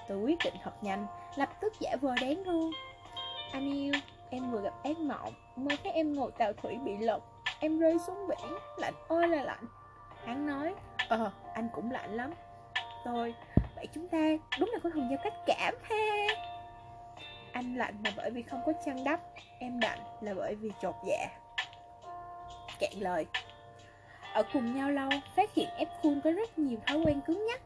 Tôi 0.07 0.17
quyết 0.17 0.39
định 0.43 0.53
thật 0.63 0.83
nhanh, 0.83 1.07
lập 1.35 1.49
tức 1.61 1.73
giả 1.79 1.95
vờ 2.01 2.15
đáng 2.21 2.43
thương. 2.45 2.71
Anh 3.51 3.73
yêu, 3.73 3.93
em 4.29 4.51
vừa 4.51 4.61
gặp 4.61 4.73
ác 4.83 4.97
mộng, 4.97 5.33
mơ 5.55 5.75
thấy 5.83 5.91
em 5.91 6.13
ngồi 6.15 6.31
tàu 6.31 6.53
thủy 6.53 6.77
bị 6.85 6.97
lật. 6.97 7.19
Em 7.59 7.79
rơi 7.79 7.97
xuống 8.07 8.27
biển, 8.27 8.57
lạnh 8.77 8.93
ơi 9.07 9.27
là 9.27 9.43
lạnh. 9.43 9.65
Hắn 10.25 10.47
nói, 10.47 10.73
ờ, 11.09 11.31
anh 11.53 11.69
cũng 11.73 11.91
lạnh 11.91 12.13
lắm. 12.13 12.33
Tôi, 13.05 13.35
vậy 13.75 13.87
chúng 13.93 14.07
ta 14.07 14.17
đúng 14.59 14.69
là 14.73 14.79
có 14.83 14.89
thùng 14.89 15.09
giao 15.09 15.19
cách 15.23 15.33
cảm 15.45 15.73
ha. 15.83 16.27
Anh 17.51 17.75
lạnh 17.75 17.95
là 18.03 18.11
bởi 18.17 18.31
vì 18.31 18.41
không 18.41 18.61
có 18.65 18.73
chăn 18.85 19.03
đắp, 19.03 19.19
em 19.59 19.79
lạnh 19.79 19.99
là 20.21 20.33
bởi 20.33 20.55
vì 20.55 20.71
chột 20.81 20.95
dạ. 21.07 21.27
Cạn 22.79 22.91
lời. 22.99 23.25
Ở 24.33 24.44
cùng 24.53 24.75
nhau 24.75 24.91
lâu, 24.91 25.09
phát 25.35 25.53
hiện 25.53 25.69
ép 25.77 25.88
Cool 26.03 26.13
có 26.24 26.31
rất 26.31 26.59
nhiều 26.59 26.77
thói 26.88 26.97
quen 26.97 27.21
cứng 27.27 27.45
nhắc. 27.47 27.62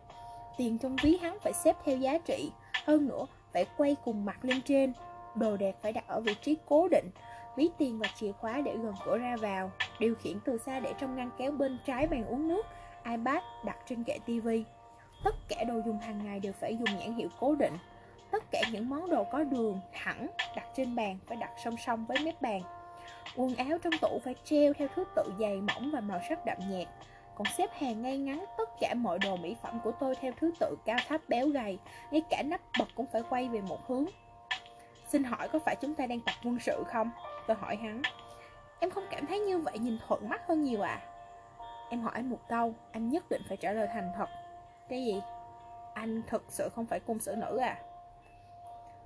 Tiền 0.58 0.78
trong 0.78 0.96
ví 1.04 1.18
hắn 1.22 1.38
phải 1.44 1.54
xếp 1.54 1.76
theo 1.86 1.98
giá 1.98 2.18
trị, 2.18 2.52
hơn 2.86 3.08
nữa 3.08 3.26
phải 3.54 3.66
quay 3.78 3.96
cùng 4.06 4.26
mặt 4.26 4.46
lên 4.46 4.62
trên. 4.62 4.94
Đồ 5.36 5.58
đạc 5.58 5.76
phải 5.82 5.94
đặt 5.94 6.08
ở 6.08 6.20
vị 6.20 6.36
trí 6.42 6.58
cố 6.66 6.88
định, 6.88 7.10
ví 7.56 7.70
tiền 7.78 8.00
và 8.00 8.08
chìa 8.16 8.32
khóa 8.32 8.62
để 8.62 8.76
gần 8.84 8.94
cửa 9.06 9.18
ra 9.18 9.36
vào, 9.42 9.72
điều 10.00 10.16
khiển 10.16 10.40
từ 10.46 10.58
xa 10.58 10.80
để 10.80 10.94
trong 11.00 11.16
ngăn 11.16 11.30
kéo 11.38 11.52
bên 11.52 11.78
trái 11.86 12.08
bàn 12.08 12.26
uống 12.26 12.48
nước, 12.48 12.66
iPad 13.06 13.44
đặt 13.66 13.78
trên 13.86 14.04
kệ 14.04 14.18
tivi. 14.26 14.64
Tất 15.24 15.36
cả 15.50 15.64
đồ 15.64 15.82
dùng 15.86 16.00
hàng 16.00 16.26
ngày 16.26 16.40
đều 16.40 16.54
phải 16.54 16.78
dùng 16.78 17.00
nhãn 17.00 17.14
hiệu 17.14 17.30
cố 17.40 17.56
định. 17.56 17.74
Tất 18.32 18.44
cả 18.52 18.62
những 18.72 18.90
món 18.90 19.10
đồ 19.10 19.24
có 19.24 19.44
đường 19.44 19.80
thẳng 19.94 20.28
đặt 20.56 20.66
trên 20.76 20.96
bàn 20.96 21.18
phải 21.28 21.38
đặt 21.38 21.52
song 21.64 21.78
song 21.78 22.06
với 22.06 22.18
mép 22.26 22.42
bàn. 22.42 22.62
Quần 23.38 23.56
áo 23.56 23.78
trong 23.84 23.94
tủ 24.02 24.20
phải 24.24 24.36
treo 24.44 24.74
theo 24.74 24.88
thứ 24.96 25.04
tự 25.16 25.24
dày 25.40 25.62
mỏng 25.62 25.92
và 25.94 26.00
màu 26.00 26.20
sắc 26.30 26.46
đậm 26.46 26.58
nhạt. 26.70 26.88
Còn 27.36 27.48
xếp 27.58 27.70
hàng 27.74 28.02
ngay 28.02 28.18
ngắn 28.18 28.46
tất 28.58 28.70
cả 28.80 28.94
mọi 28.94 29.20
đồ 29.20 29.38
mỹ 29.38 29.56
phẩm 29.62 29.80
của 29.84 29.92
tôi 29.92 30.16
theo 30.16 30.32
thứ 30.40 30.52
tự 30.60 30.76
cao 30.86 30.98
thấp 31.08 31.22
béo 31.28 31.48
gầy, 31.48 31.80
ngay 32.12 32.22
cả 32.30 32.44
nắp 32.46 32.62
bật 32.80 32.86
cũng 32.96 33.06
phải 33.06 33.22
quay 33.30 33.50
về 33.50 33.62
một 33.62 33.88
hướng. 33.88 34.06
Xin 35.08 35.24
hỏi 35.24 35.50
có 35.50 35.60
phải 35.60 35.76
chúng 35.82 35.96
ta 35.96 36.08
đang 36.08 36.20
tập 36.20 36.36
quân 36.44 36.60
sự 36.60 36.84
không? 36.88 37.12
Tôi 37.48 37.58
hỏi 37.60 37.76
hắn. 37.76 38.02
Em 38.80 38.92
không 38.92 39.04
cảm 39.12 39.26
thấy 39.26 39.40
như 39.40 39.58
vậy 39.58 39.80
nhìn 39.80 39.98
thuận 40.08 40.30
mắt 40.30 40.48
hơn 40.48 40.64
nhiều 40.64 40.82
à? 40.82 41.02
Em 41.90 42.02
hỏi 42.02 42.12
anh 42.16 42.30
một 42.30 42.40
câu, 42.50 42.74
anh 42.92 43.10
nhất 43.10 43.24
định 43.30 43.42
phải 43.48 43.58
trả 43.58 43.72
lời 43.72 43.88
thành 43.94 44.12
thật. 44.16 44.30
Cái 44.90 45.06
gì? 45.06 45.22
Anh 45.94 46.22
thực 46.28 46.44
sự 46.48 46.70
không 46.76 46.86
phải 46.86 47.00
cung 47.00 47.20
sử 47.20 47.36
nữ 47.36 47.58
à? 47.58 47.80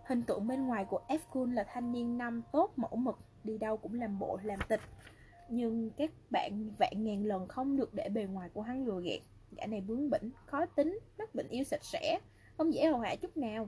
Hình 0.06 0.24
tượng 0.24 0.48
bên 0.48 0.68
ngoài 0.68 0.86
của 0.86 1.00
F. 1.08 1.20
Kun 1.34 1.54
là 1.54 1.64
thanh 1.64 1.92
niên 1.92 2.18
năm 2.18 2.42
tốt 2.52 2.72
mẫu 2.76 2.96
mực, 2.96 3.20
đi 3.44 3.58
đâu 3.58 3.78
cũng 3.78 3.94
làm 3.94 4.20
bộ, 4.20 4.40
làm 4.44 4.60
tịch. 4.68 4.82
Nhưng 5.50 5.90
các 5.98 6.12
bạn 6.30 6.72
vạn 6.80 7.04
ngàn 7.04 7.26
lần 7.26 7.48
không 7.48 7.78
được 7.78 7.94
để 7.94 8.10
bề 8.10 8.24
ngoài 8.24 8.50
của 8.54 8.62
hắn 8.62 8.86
lừa 8.86 9.02
gạt. 9.02 9.22
Gã 9.58 9.66
này 9.66 9.82
bướng 9.82 10.10
bỉnh, 10.10 10.32
khó 10.46 10.66
tính, 10.66 11.00
mắc 11.18 11.36
bệnh 11.36 11.48
yêu 11.50 11.64
sạch 11.64 11.84
sẽ, 11.84 12.20
không 12.58 12.74
dễ 12.74 12.86
hầu 12.86 13.00
hạ 13.00 13.16
chút 13.16 13.38
nào. 13.38 13.68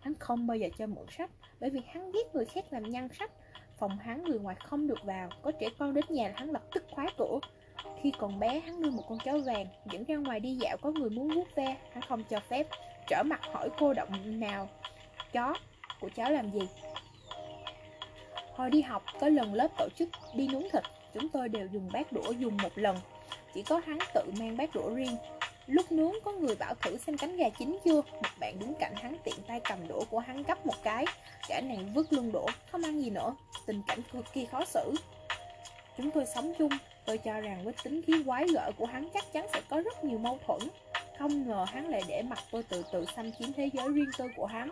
Hắn 0.00 0.14
không 0.14 0.46
bao 0.46 0.56
giờ 0.56 0.68
cho 0.78 0.86
mượn 0.86 1.06
sách, 1.10 1.30
bởi 1.60 1.70
vì 1.70 1.80
hắn 1.86 2.12
ghét 2.12 2.34
người 2.34 2.44
khác 2.44 2.64
làm 2.70 2.82
nhăn 2.82 3.08
sách. 3.18 3.30
Phòng 3.78 3.98
hắn 3.98 4.24
người 4.24 4.38
ngoài 4.38 4.56
không 4.64 4.86
được 4.86 4.98
vào, 5.04 5.30
có 5.42 5.52
trẻ 5.60 5.68
con 5.78 5.94
đến 5.94 6.04
nhà 6.08 6.32
hắn 6.36 6.50
lập 6.50 6.62
tức 6.74 6.84
khóa 6.90 7.06
cửa. 7.18 7.38
Khi 8.02 8.12
còn 8.18 8.40
bé, 8.40 8.60
hắn 8.60 8.82
nuôi 8.82 8.90
một 8.90 9.02
con 9.08 9.18
chó 9.24 9.38
vàng, 9.46 9.66
dẫn 9.92 10.04
ra 10.04 10.16
ngoài 10.16 10.40
đi 10.40 10.54
dạo 10.54 10.76
có 10.82 10.90
người 10.90 11.10
muốn 11.10 11.28
vuốt 11.28 11.54
ve, 11.54 11.76
hắn 11.92 12.02
không 12.08 12.24
cho 12.30 12.40
phép. 12.40 12.66
Trở 13.08 13.22
mặt 13.22 13.40
hỏi 13.52 13.70
cô 13.78 13.94
động 13.94 14.40
nào, 14.40 14.68
chó 15.32 15.54
của 16.00 16.08
cháu 16.14 16.30
làm 16.30 16.50
gì? 16.50 16.68
Hồi 18.56 18.70
đi 18.70 18.82
học, 18.82 19.04
có 19.20 19.28
lần 19.28 19.54
lớp 19.54 19.68
tổ 19.78 19.88
chức 19.98 20.08
đi 20.34 20.48
nướng 20.48 20.70
thịt, 20.72 20.82
chúng 21.14 21.28
tôi 21.28 21.48
đều 21.48 21.68
dùng 21.72 21.88
bát 21.92 22.12
đũa 22.12 22.30
dùng 22.30 22.56
một 22.62 22.78
lần. 22.78 22.96
Chỉ 23.54 23.62
có 23.62 23.80
hắn 23.86 23.98
tự 24.14 24.22
mang 24.38 24.56
bát 24.56 24.74
đũa 24.74 24.94
riêng. 24.94 25.16
Lúc 25.66 25.92
nướng 25.92 26.12
có 26.24 26.32
người 26.32 26.56
bảo 26.56 26.74
thử 26.74 26.96
xem 26.96 27.16
cánh 27.16 27.36
gà 27.36 27.48
chín 27.58 27.78
chưa. 27.84 28.00
Một 28.00 28.28
bạn 28.40 28.58
đứng 28.58 28.74
cạnh 28.74 28.94
hắn 28.94 29.16
tiện 29.24 29.34
tay 29.46 29.60
cầm 29.60 29.88
đũa 29.88 30.04
của 30.10 30.18
hắn 30.18 30.42
gấp 30.42 30.66
một 30.66 30.74
cái. 30.82 31.04
Cả 31.48 31.60
nàng 31.60 31.92
vứt 31.94 32.12
luôn 32.12 32.32
đũa 32.32 32.46
Không 32.72 32.82
ăn 32.82 33.02
gì 33.02 33.10
nữa. 33.10 33.36
Tình 33.66 33.82
cảnh 33.86 33.98
cực 34.12 34.32
kỳ 34.32 34.44
khó 34.44 34.64
xử. 34.64 34.94
Chúng 35.96 36.10
tôi 36.10 36.26
sống 36.34 36.52
chung. 36.58 36.72
Tôi 37.04 37.18
cho 37.18 37.40
rằng 37.40 37.64
với 37.64 37.74
tính 37.84 38.02
khí 38.06 38.12
quái 38.26 38.46
gở 38.54 38.70
của 38.76 38.86
hắn 38.86 39.08
chắc 39.14 39.32
chắn 39.32 39.46
sẽ 39.52 39.60
có 39.70 39.80
rất 39.80 40.04
nhiều 40.04 40.18
mâu 40.18 40.38
thuẫn. 40.46 40.60
Không 41.18 41.48
ngờ 41.48 41.64
hắn 41.68 41.88
lại 41.88 42.02
để 42.08 42.22
mặt 42.22 42.38
tôi 42.50 42.62
từ 42.62 42.84
từ 42.92 43.04
xâm 43.16 43.32
chiếm 43.32 43.52
thế 43.52 43.70
giới 43.72 43.88
riêng 43.88 44.10
tư 44.18 44.24
của 44.36 44.46
hắn. 44.46 44.70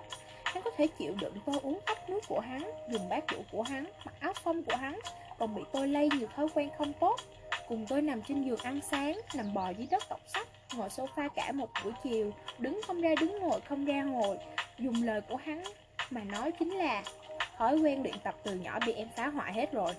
Hắn 0.55 0.63
có 0.63 0.71
thể 0.77 0.87
chịu 0.87 1.15
đựng 1.21 1.35
tôi 1.47 1.57
uống 1.63 1.79
ốc 1.87 2.09
nước 2.09 2.21
của 2.29 2.41
hắn, 2.41 2.71
Dùng 2.89 3.09
bát 3.09 3.25
đũa 3.33 3.43
của 3.53 3.63
hắn, 3.63 3.85
Mặc 4.05 4.15
áo 4.21 4.33
phông 4.33 4.63
của 4.63 4.77
hắn, 4.77 5.01
Còn 5.39 5.55
bị 5.55 5.63
tôi 5.73 5.89
lây 5.89 6.09
nhiều 6.19 6.29
thói 6.37 6.47
quen 6.55 6.69
không 6.79 6.93
tốt. 7.01 7.21
Cùng 7.69 7.87
tôi 7.89 8.03
nằm 8.03 8.23
trên 8.23 8.43
giường 8.43 8.59
ăn 8.63 8.81
sáng, 8.91 9.21
Nằm 9.35 9.55
bò 9.55 9.71
dưới 9.71 9.87
đất 9.91 10.03
đọc 10.11 10.21
sách, 10.27 10.49
Ngồi 10.75 10.89
sofa 10.89 11.29
cả 11.35 11.53
một 11.53 11.69
buổi 11.85 11.93
chiều, 12.05 12.33
Đứng 12.59 12.81
không 12.87 13.01
ra 13.01 13.15
đứng 13.21 13.39
ngồi, 13.39 13.61
không 13.61 13.85
ra 13.85 14.03
ngồi. 14.03 14.39
Dùng 14.79 15.03
lời 15.03 15.21
của 15.21 15.37
hắn 15.37 15.63
mà 16.11 16.25
nói 16.25 16.53
chính 16.59 16.71
là, 16.71 17.03
Thói 17.57 17.79
quen 17.79 18.03
luyện 18.03 18.15
tập 18.25 18.35
từ 18.45 18.55
nhỏ 18.55 18.79
bị 18.87 18.93
em 18.93 19.09
phá 19.17 19.27
hoại 19.27 19.53
hết 19.53 19.73
rồi. 19.73 19.93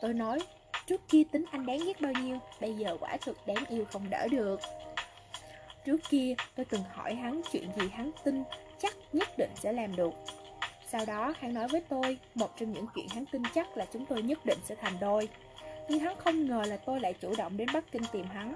Tôi 0.00 0.14
nói, 0.14 0.38
Trước 0.86 1.00
kia 1.08 1.22
tính 1.32 1.44
anh 1.50 1.66
đáng 1.66 1.78
ghét 1.86 2.00
bao 2.00 2.12
nhiêu, 2.12 2.38
Bây 2.60 2.74
giờ 2.74 2.96
quả 3.00 3.16
thực 3.20 3.46
đáng 3.46 3.64
yêu 3.68 3.84
không 3.92 4.10
đỡ 4.10 4.28
được. 4.30 4.60
Trước 5.86 6.00
kia 6.08 6.34
tôi 6.56 6.66
từng 6.70 6.82
hỏi 6.92 7.14
hắn 7.14 7.40
chuyện 7.52 7.68
gì 7.76 7.88
hắn 7.92 8.10
tin 8.24 8.44
chắc 8.78 8.94
nhất 9.12 9.28
định 9.38 9.50
sẽ 9.54 9.72
làm 9.72 9.96
được. 9.96 10.10
Sau 10.86 11.06
đó 11.06 11.34
hắn 11.40 11.54
nói 11.54 11.68
với 11.68 11.82
tôi 11.88 12.18
Một 12.34 12.56
trong 12.60 12.72
những 12.72 12.86
chuyện 12.94 13.08
hắn 13.08 13.24
tin 13.26 13.42
chắc 13.54 13.76
là 13.76 13.84
chúng 13.92 14.06
tôi 14.06 14.22
nhất 14.22 14.46
định 14.46 14.58
sẽ 14.64 14.74
thành 14.74 14.94
đôi. 15.00 15.28
Nhưng 15.88 15.98
hắn 15.98 16.16
không 16.18 16.46
ngờ 16.46 16.62
là 16.66 16.76
tôi 16.76 17.00
lại 17.00 17.14
chủ 17.20 17.34
động 17.38 17.56
đến 17.56 17.68
Bắc 17.74 17.92
Kinh 17.92 18.02
tìm 18.12 18.24
hắn 18.24 18.54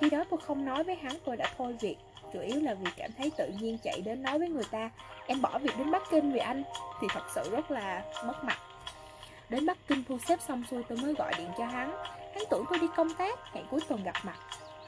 Khi 0.00 0.10
đó 0.10 0.24
tôi 0.30 0.40
không 0.40 0.64
nói 0.64 0.84
với 0.84 0.94
hắn 0.94 1.12
tôi 1.24 1.36
đã 1.36 1.54
thôi 1.58 1.76
việc 1.80 1.96
Chủ 2.32 2.40
yếu 2.40 2.60
là 2.60 2.74
vì 2.74 2.90
cảm 2.96 3.10
thấy 3.18 3.32
tự 3.38 3.50
nhiên 3.60 3.78
chạy 3.82 4.00
đến 4.00 4.22
nói 4.22 4.38
với 4.38 4.48
người 4.48 4.64
ta 4.70 4.90
Em 5.26 5.42
bỏ 5.42 5.58
việc 5.58 5.78
đến 5.78 5.90
Bắc 5.90 6.02
Kinh 6.10 6.32
vì 6.32 6.38
anh. 6.38 6.62
Thì 7.00 7.06
thật 7.10 7.24
sự 7.34 7.50
rất 7.50 7.70
là 7.70 8.04
mất 8.26 8.44
mặt. 8.44 8.58
Đến 9.48 9.66
Bắc 9.66 9.78
Kinh 9.88 10.04
thu 10.08 10.18
xếp 10.18 10.38
xong 10.48 10.64
xuôi 10.70 10.82
tôi 10.88 10.98
mới 10.98 11.14
gọi 11.14 11.32
điện 11.38 11.48
cho 11.58 11.64
hắn. 11.64 11.90
Hắn 12.34 12.44
tưởng 12.50 12.64
tôi 12.70 12.78
đi 12.78 12.86
công 12.96 13.14
tác, 13.14 13.38
hẹn 13.52 13.64
cuối 13.70 13.80
tuần 13.88 14.04
gặp 14.04 14.14
mặt. 14.24 14.36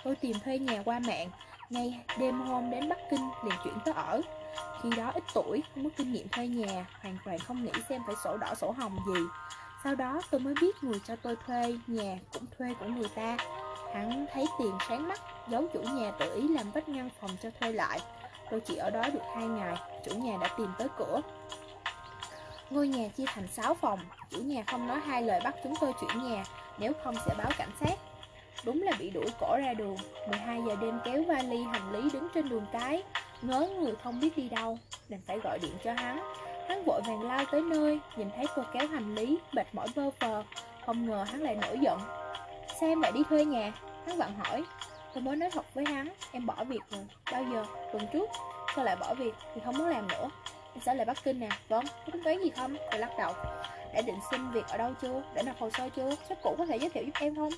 Tôi 0.04 0.16
tìm 0.16 0.36
thuê 0.44 0.58
nhà 0.58 0.82
qua 0.84 0.98
mạng 0.98 1.30
ngay 1.70 2.00
đêm 2.18 2.40
hôm 2.40 2.70
đến 2.70 2.88
Bắc 2.88 2.98
Kinh 3.10 3.28
liền 3.44 3.54
chuyển 3.64 3.74
tới 3.84 3.94
ở. 3.94 4.20
Khi 4.82 4.90
đó 4.96 5.10
ít 5.14 5.24
tuổi, 5.34 5.62
không 5.74 5.84
có 5.84 5.90
kinh 5.96 6.12
nghiệm 6.12 6.28
thuê 6.28 6.48
nhà 6.48 6.86
Hoàn 7.02 7.16
toàn 7.24 7.38
không 7.38 7.64
nghĩ 7.64 7.72
xem 7.88 8.02
phải 8.06 8.14
sổ 8.24 8.36
đỏ 8.36 8.54
sổ 8.54 8.74
hồng 8.78 8.98
gì. 9.06 9.20
Sau 9.84 9.94
đó 9.94 10.20
tôi 10.30 10.40
mới 10.40 10.54
biết 10.60 10.84
người 10.84 11.00
cho 11.06 11.16
tôi 11.16 11.36
thuê 11.46 11.78
nhà 11.86 12.18
cũng 12.32 12.44
thuê 12.58 12.74
của 12.80 12.86
người 12.86 13.08
ta. 13.14 13.36
Hắn 13.94 14.26
thấy 14.32 14.46
tiền 14.58 14.72
sáng 14.88 15.08
mắt 15.08 15.20
Giấu 15.48 15.68
chủ 15.72 15.80
nhà 15.80 16.12
tự 16.18 16.34
ý 16.34 16.48
làm 16.48 16.70
vách 16.70 16.88
ngăn 16.88 17.10
phòng 17.20 17.30
cho 17.42 17.50
thuê 17.60 17.72
lại. 17.72 18.00
Tôi 18.50 18.60
chỉ 18.60 18.76
ở 18.76 18.90
đó 18.90 19.02
được 19.12 19.22
hai 19.34 19.44
ngày 19.46 19.76
Chủ 20.04 20.16
nhà 20.16 20.38
đã 20.40 20.48
tìm 20.58 20.68
tới 20.78 20.88
cửa. 20.98 21.20
Ngôi 22.70 22.88
nhà 22.88 23.08
chia 23.08 23.24
thành 23.26 23.48
6 23.48 23.74
phòng 23.74 23.98
Chủ 24.30 24.38
nhà 24.38 24.64
không 24.66 24.86
nói 24.86 25.00
hai 25.00 25.22
lời 25.22 25.40
bắt 25.44 25.54
chúng 25.64 25.74
tôi 25.80 25.92
chuyển 26.00 26.30
nhà 26.30 26.44
Nếu 26.78 26.92
không 27.04 27.14
sẽ 27.26 27.34
báo 27.38 27.50
cảnh 27.58 27.70
sát. 27.80 27.98
Đúng 28.64 28.82
là 28.82 28.92
bị 28.98 29.10
đuổi 29.10 29.26
cổ 29.40 29.56
ra 29.56 29.74
đường. 29.74 29.96
12 30.28 30.60
giờ 30.68 30.76
đêm 30.80 30.98
kéo 31.04 31.22
vali 31.22 31.62
hành 31.62 31.92
lý 31.92 32.10
đứng 32.12 32.28
trên 32.34 32.48
đường 32.48 32.66
cái. 32.72 33.02
Ngớ 33.42 33.68
người 33.80 33.94
không 34.02 34.20
biết 34.20 34.36
đi 34.36 34.48
đâu 34.48 34.78
Đành 35.08 35.20
phải 35.26 35.38
gọi 35.38 35.58
điện 35.58 35.72
cho 35.84 35.92
hắn. 35.92 36.18
Hắn 36.68 36.84
vội 36.84 37.00
vàng 37.06 37.22
lao 37.22 37.44
tới 37.52 37.62
nơi, 37.62 38.00
Nhìn 38.16 38.28
thấy 38.36 38.46
cô 38.56 38.62
kéo 38.72 38.88
hành 38.88 39.14
lý 39.14 39.38
Mệt 39.52 39.66
mỏi 39.72 39.86
bơ 39.96 40.10
phờ. 40.10 40.42
Không 40.86 41.06
ngờ 41.06 41.24
hắn 41.28 41.42
lại 41.42 41.54
nổi 41.54 41.78
giận. 41.82 42.00
Sao 42.80 42.88
em 42.88 43.00
lại 43.00 43.12
đi 43.12 43.20
thuê 43.28 43.44
nhà? 43.44 43.72
Hắn 44.06 44.18
vặn 44.18 44.34
hỏi. 44.38 44.64
Tôi 45.14 45.22
mới 45.22 45.36
nói 45.36 45.50
thật 45.50 45.74
với 45.74 45.84
hắn, 45.84 46.08
Em 46.32 46.46
bỏ 46.46 46.64
việc 46.64 46.80
rồi. 46.90 47.06
Bao 47.32 47.44
giờ? 47.52 47.64
Tuần 47.92 48.06
trước. 48.12 48.30
Sao 48.76 48.84
lại 48.84 48.96
bỏ 48.96 49.14
việc? 49.14 49.34
Thì 49.54 49.60
không 49.64 49.78
muốn 49.78 49.88
làm 49.88 50.08
nữa. 50.08 50.28
Em 50.74 50.82
sẽ 50.86 50.94
lại 50.94 51.06
Bắc 51.06 51.24
Kinh 51.24 51.40
nè. 51.40 51.48
Vâng. 51.68 51.84
Có 51.86 52.12
tính 52.12 52.22
toán 52.24 52.38
gì 52.42 52.50
không? 52.50 52.76
Tôi 52.90 53.00
lắc 53.00 53.10
đầu. 53.18 53.32
Đã 53.94 54.00
định 54.06 54.18
xin 54.30 54.50
việc 54.50 54.66
ở 54.68 54.76
đâu 54.76 54.92
chưa? 55.02 55.22
Đã 55.34 55.42
nộp 55.42 55.58
hồ 55.58 55.70
sơ 55.70 55.88
chưa? 55.88 56.10
Sếp 56.28 56.42
cũ 56.42 56.54
có 56.58 56.66
thể 56.66 56.76
giới 56.76 56.90
thiệu 56.90 57.04
giúp 57.04 57.12
em 57.20 57.36
không? 57.36 57.50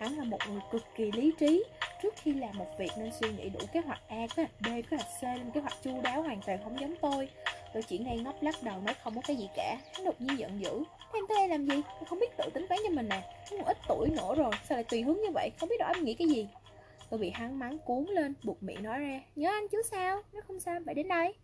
Hắn 0.00 0.16
là 0.16 0.24
một 0.24 0.38
người 0.48 0.60
cực 0.70 0.82
kỳ 0.94 1.12
lý 1.12 1.32
trí. 1.38 1.64
Trước 2.02 2.14
khi 2.16 2.32
làm 2.32 2.58
một 2.58 2.78
việc 2.78 2.90
nên 2.98 3.12
suy 3.12 3.32
nghĩ 3.32 3.48
đủ 3.48 3.60
kế 3.72 3.80
hoạch 3.80 4.00
A, 4.08 4.26
kế 4.36 4.42
hoạch 4.42 4.60
B, 4.60 4.66
kế 4.90 4.96
hoạch 4.96 5.08
C 5.20 5.22
lên 5.22 5.50
kế 5.50 5.60
hoạch 5.60 5.82
chu 5.82 6.00
đáo 6.02 6.22
hoàn 6.22 6.40
toàn 6.46 6.58
không 6.64 6.80
giống 6.80 6.94
tôi. 7.00 7.28
Tôi 7.72 7.82
chỉ 7.82 7.98
ngay 7.98 8.18
ngóc 8.18 8.34
lắc 8.42 8.54
đầu 8.62 8.80
nói 8.80 8.94
không 9.02 9.14
có 9.14 9.20
cái 9.26 9.36
gì 9.36 9.48
cả. 9.56 9.76
Hắn 9.94 10.04
đột 10.04 10.20
nhiên 10.20 10.38
giận 10.38 10.60
dữ. 10.60 10.82
Em 11.12 11.24
tới 11.28 11.38
đây 11.38 11.48
làm 11.48 11.66
gì? 11.66 11.82
Tôi 11.98 12.04
không 12.08 12.18
biết 12.20 12.36
tự 12.38 12.44
tính 12.54 12.66
toán 12.68 12.80
cho 12.84 12.90
mình 12.90 13.08
nè. 13.08 13.22
Hắn 13.50 13.64
ít 13.64 13.76
tuổi 13.88 14.10
nữa 14.10 14.34
rồi 14.36 14.50
Sao 14.68 14.76
lại 14.76 14.84
tùy 14.84 15.02
hướng 15.02 15.16
như 15.16 15.30
vậy? 15.34 15.50
Không 15.60 15.68
biết 15.68 15.76
đó 15.78 15.92
em 15.94 16.04
nghĩ 16.04 16.14
cái 16.14 16.28
gì. 16.28 16.48
Tôi 17.10 17.20
bị 17.20 17.30
hắn 17.30 17.58
mắng 17.58 17.78
cuốn 17.78 18.04
lên 18.08 18.34
Buộc 18.44 18.62
miệng 18.62 18.82
nói 18.82 19.00
ra. 19.00 19.20
Nhớ 19.36 19.50
anh 19.50 19.68
chứ 19.68 19.82
sao? 19.90 20.22
Nếu 20.32 20.42
không 20.46 20.60
sao 20.60 20.80
phải 20.86 20.94
đến 20.94 21.08
đây. 21.08 21.34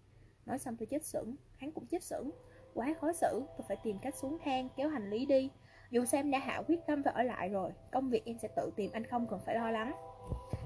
Nói 0.46 0.58
xong 0.58 0.76
tôi 0.76 0.86
chết 0.86 1.04
sững. 1.04 1.36
Hắn 1.58 1.72
cũng 1.72 1.86
chết 1.86 2.02
sững. 2.02 2.30
Quá 2.74 2.94
khó 3.00 3.12
xử. 3.12 3.42
Tôi 3.58 3.64
phải 3.68 3.76
tìm 3.84 3.98
cách 3.98 4.14
xuống 4.16 4.38
thang 4.44 4.68
Kéo 4.76 4.88
hành 4.88 5.10
lý 5.10 5.26
đi. 5.26 5.50
Dù 5.90 6.04
Sam 6.04 6.18
em 6.18 6.30
đã 6.30 6.38
hạ 6.38 6.62
quyết 6.68 6.86
tâm 6.86 7.02
và 7.02 7.10
ở 7.14 7.22
lại 7.22 7.48
rồi 7.48 7.70
Công 7.92 8.10
việc 8.10 8.24
em 8.24 8.38
sẽ 8.38 8.48
tự 8.56 8.70
tìm 8.76 8.90
anh 8.92 9.06
không 9.06 9.26
cần 9.26 9.40
phải 9.46 9.54
lo 9.54 9.70
lắng. 9.70 9.92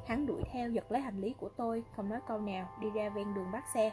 Hắn 0.06 0.26
đuổi 0.26 0.42
theo 0.52 0.70
giật 0.70 0.92
lấy 0.92 1.00
hành 1.00 1.20
lý 1.20 1.34
của 1.40 1.48
tôi 1.48 1.84
Không 1.96 2.08
nói 2.08 2.20
câu 2.28 2.38
nào 2.38 2.68
Đi 2.80 2.90
ra 2.90 3.08
ven 3.08 3.34
đường 3.34 3.50
bắt 3.52 3.64
xe. 3.74 3.92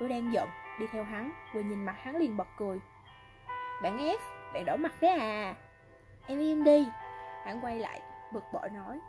Tôi 0.00 0.08
đang 0.08 0.32
giận 0.32 0.48
Đi 0.80 0.86
theo 0.92 1.04
hắn 1.04 1.32
Vừa 1.54 1.60
nhìn 1.60 1.84
mặt 1.84 1.96
hắn 1.98 2.16
liền 2.16 2.36
bật 2.36 2.48
cười. 2.58 2.78
Bạn 3.82 3.98
F 3.98 4.18
Bạn 4.54 4.64
đổ 4.64 4.76
mặt 4.76 4.92
đấy 5.00 5.10
à. 5.10 5.54
Em 6.26 6.38
im 6.38 6.64
đi. 6.64 6.88
Hắn 7.44 7.60
quay 7.60 7.78
lại 7.78 8.00
bực 8.32 8.44
bội 8.52 8.70
nói. 8.70 9.00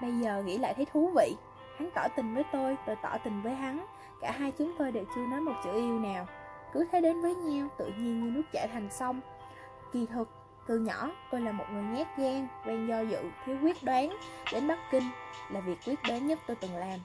Bây 0.00 0.12
giờ 0.12 0.42
nghĩ 0.42 0.58
lại 0.58 0.74
thấy 0.74 0.86
thú 0.92 1.10
vị. 1.16 1.36
Hắn 1.78 1.90
tỏ 1.94 2.08
tình 2.16 2.34
với 2.34 2.44
tôi, 2.52 2.76
tôi 2.86 2.96
tỏ 3.02 3.16
tình 3.24 3.42
với 3.42 3.54
hắn. 3.54 3.86
Cả 4.20 4.30
hai 4.30 4.52
chúng 4.58 4.72
tôi 4.78 4.92
đều 4.92 5.04
chưa 5.14 5.26
nói 5.26 5.40
một 5.40 5.52
chữ 5.64 5.72
yêu 5.72 5.98
nào. 5.98 6.26
Cứ 6.72 6.88
thế 6.92 7.00
đến 7.00 7.20
với 7.20 7.34
nhau, 7.34 7.68
tự 7.78 7.86
nhiên 7.86 8.24
như 8.24 8.30
nước 8.30 8.42
chảy 8.52 8.68
thành 8.72 8.90
sông. 8.90 9.20
Kỳ 9.92 10.06
thực, 10.06 10.28
từ 10.66 10.78
nhỏ 10.78 11.10
tôi 11.30 11.40
là 11.40 11.52
một 11.52 11.64
người 11.72 11.82
nhát 11.82 12.18
gan, 12.18 12.48
quen 12.64 12.86
do 12.88 13.00
dự, 13.00 13.22
thiếu 13.46 13.56
quyết 13.62 13.82
đoán. 13.82 14.16
Đến 14.52 14.68
Bắc 14.68 14.78
Kinh 14.90 15.10
là 15.50 15.60
việc 15.60 15.78
quyết 15.86 15.98
đoán 16.08 16.26
nhất 16.26 16.38
tôi 16.46 16.56
từng 16.60 16.76
làm. 16.76 17.00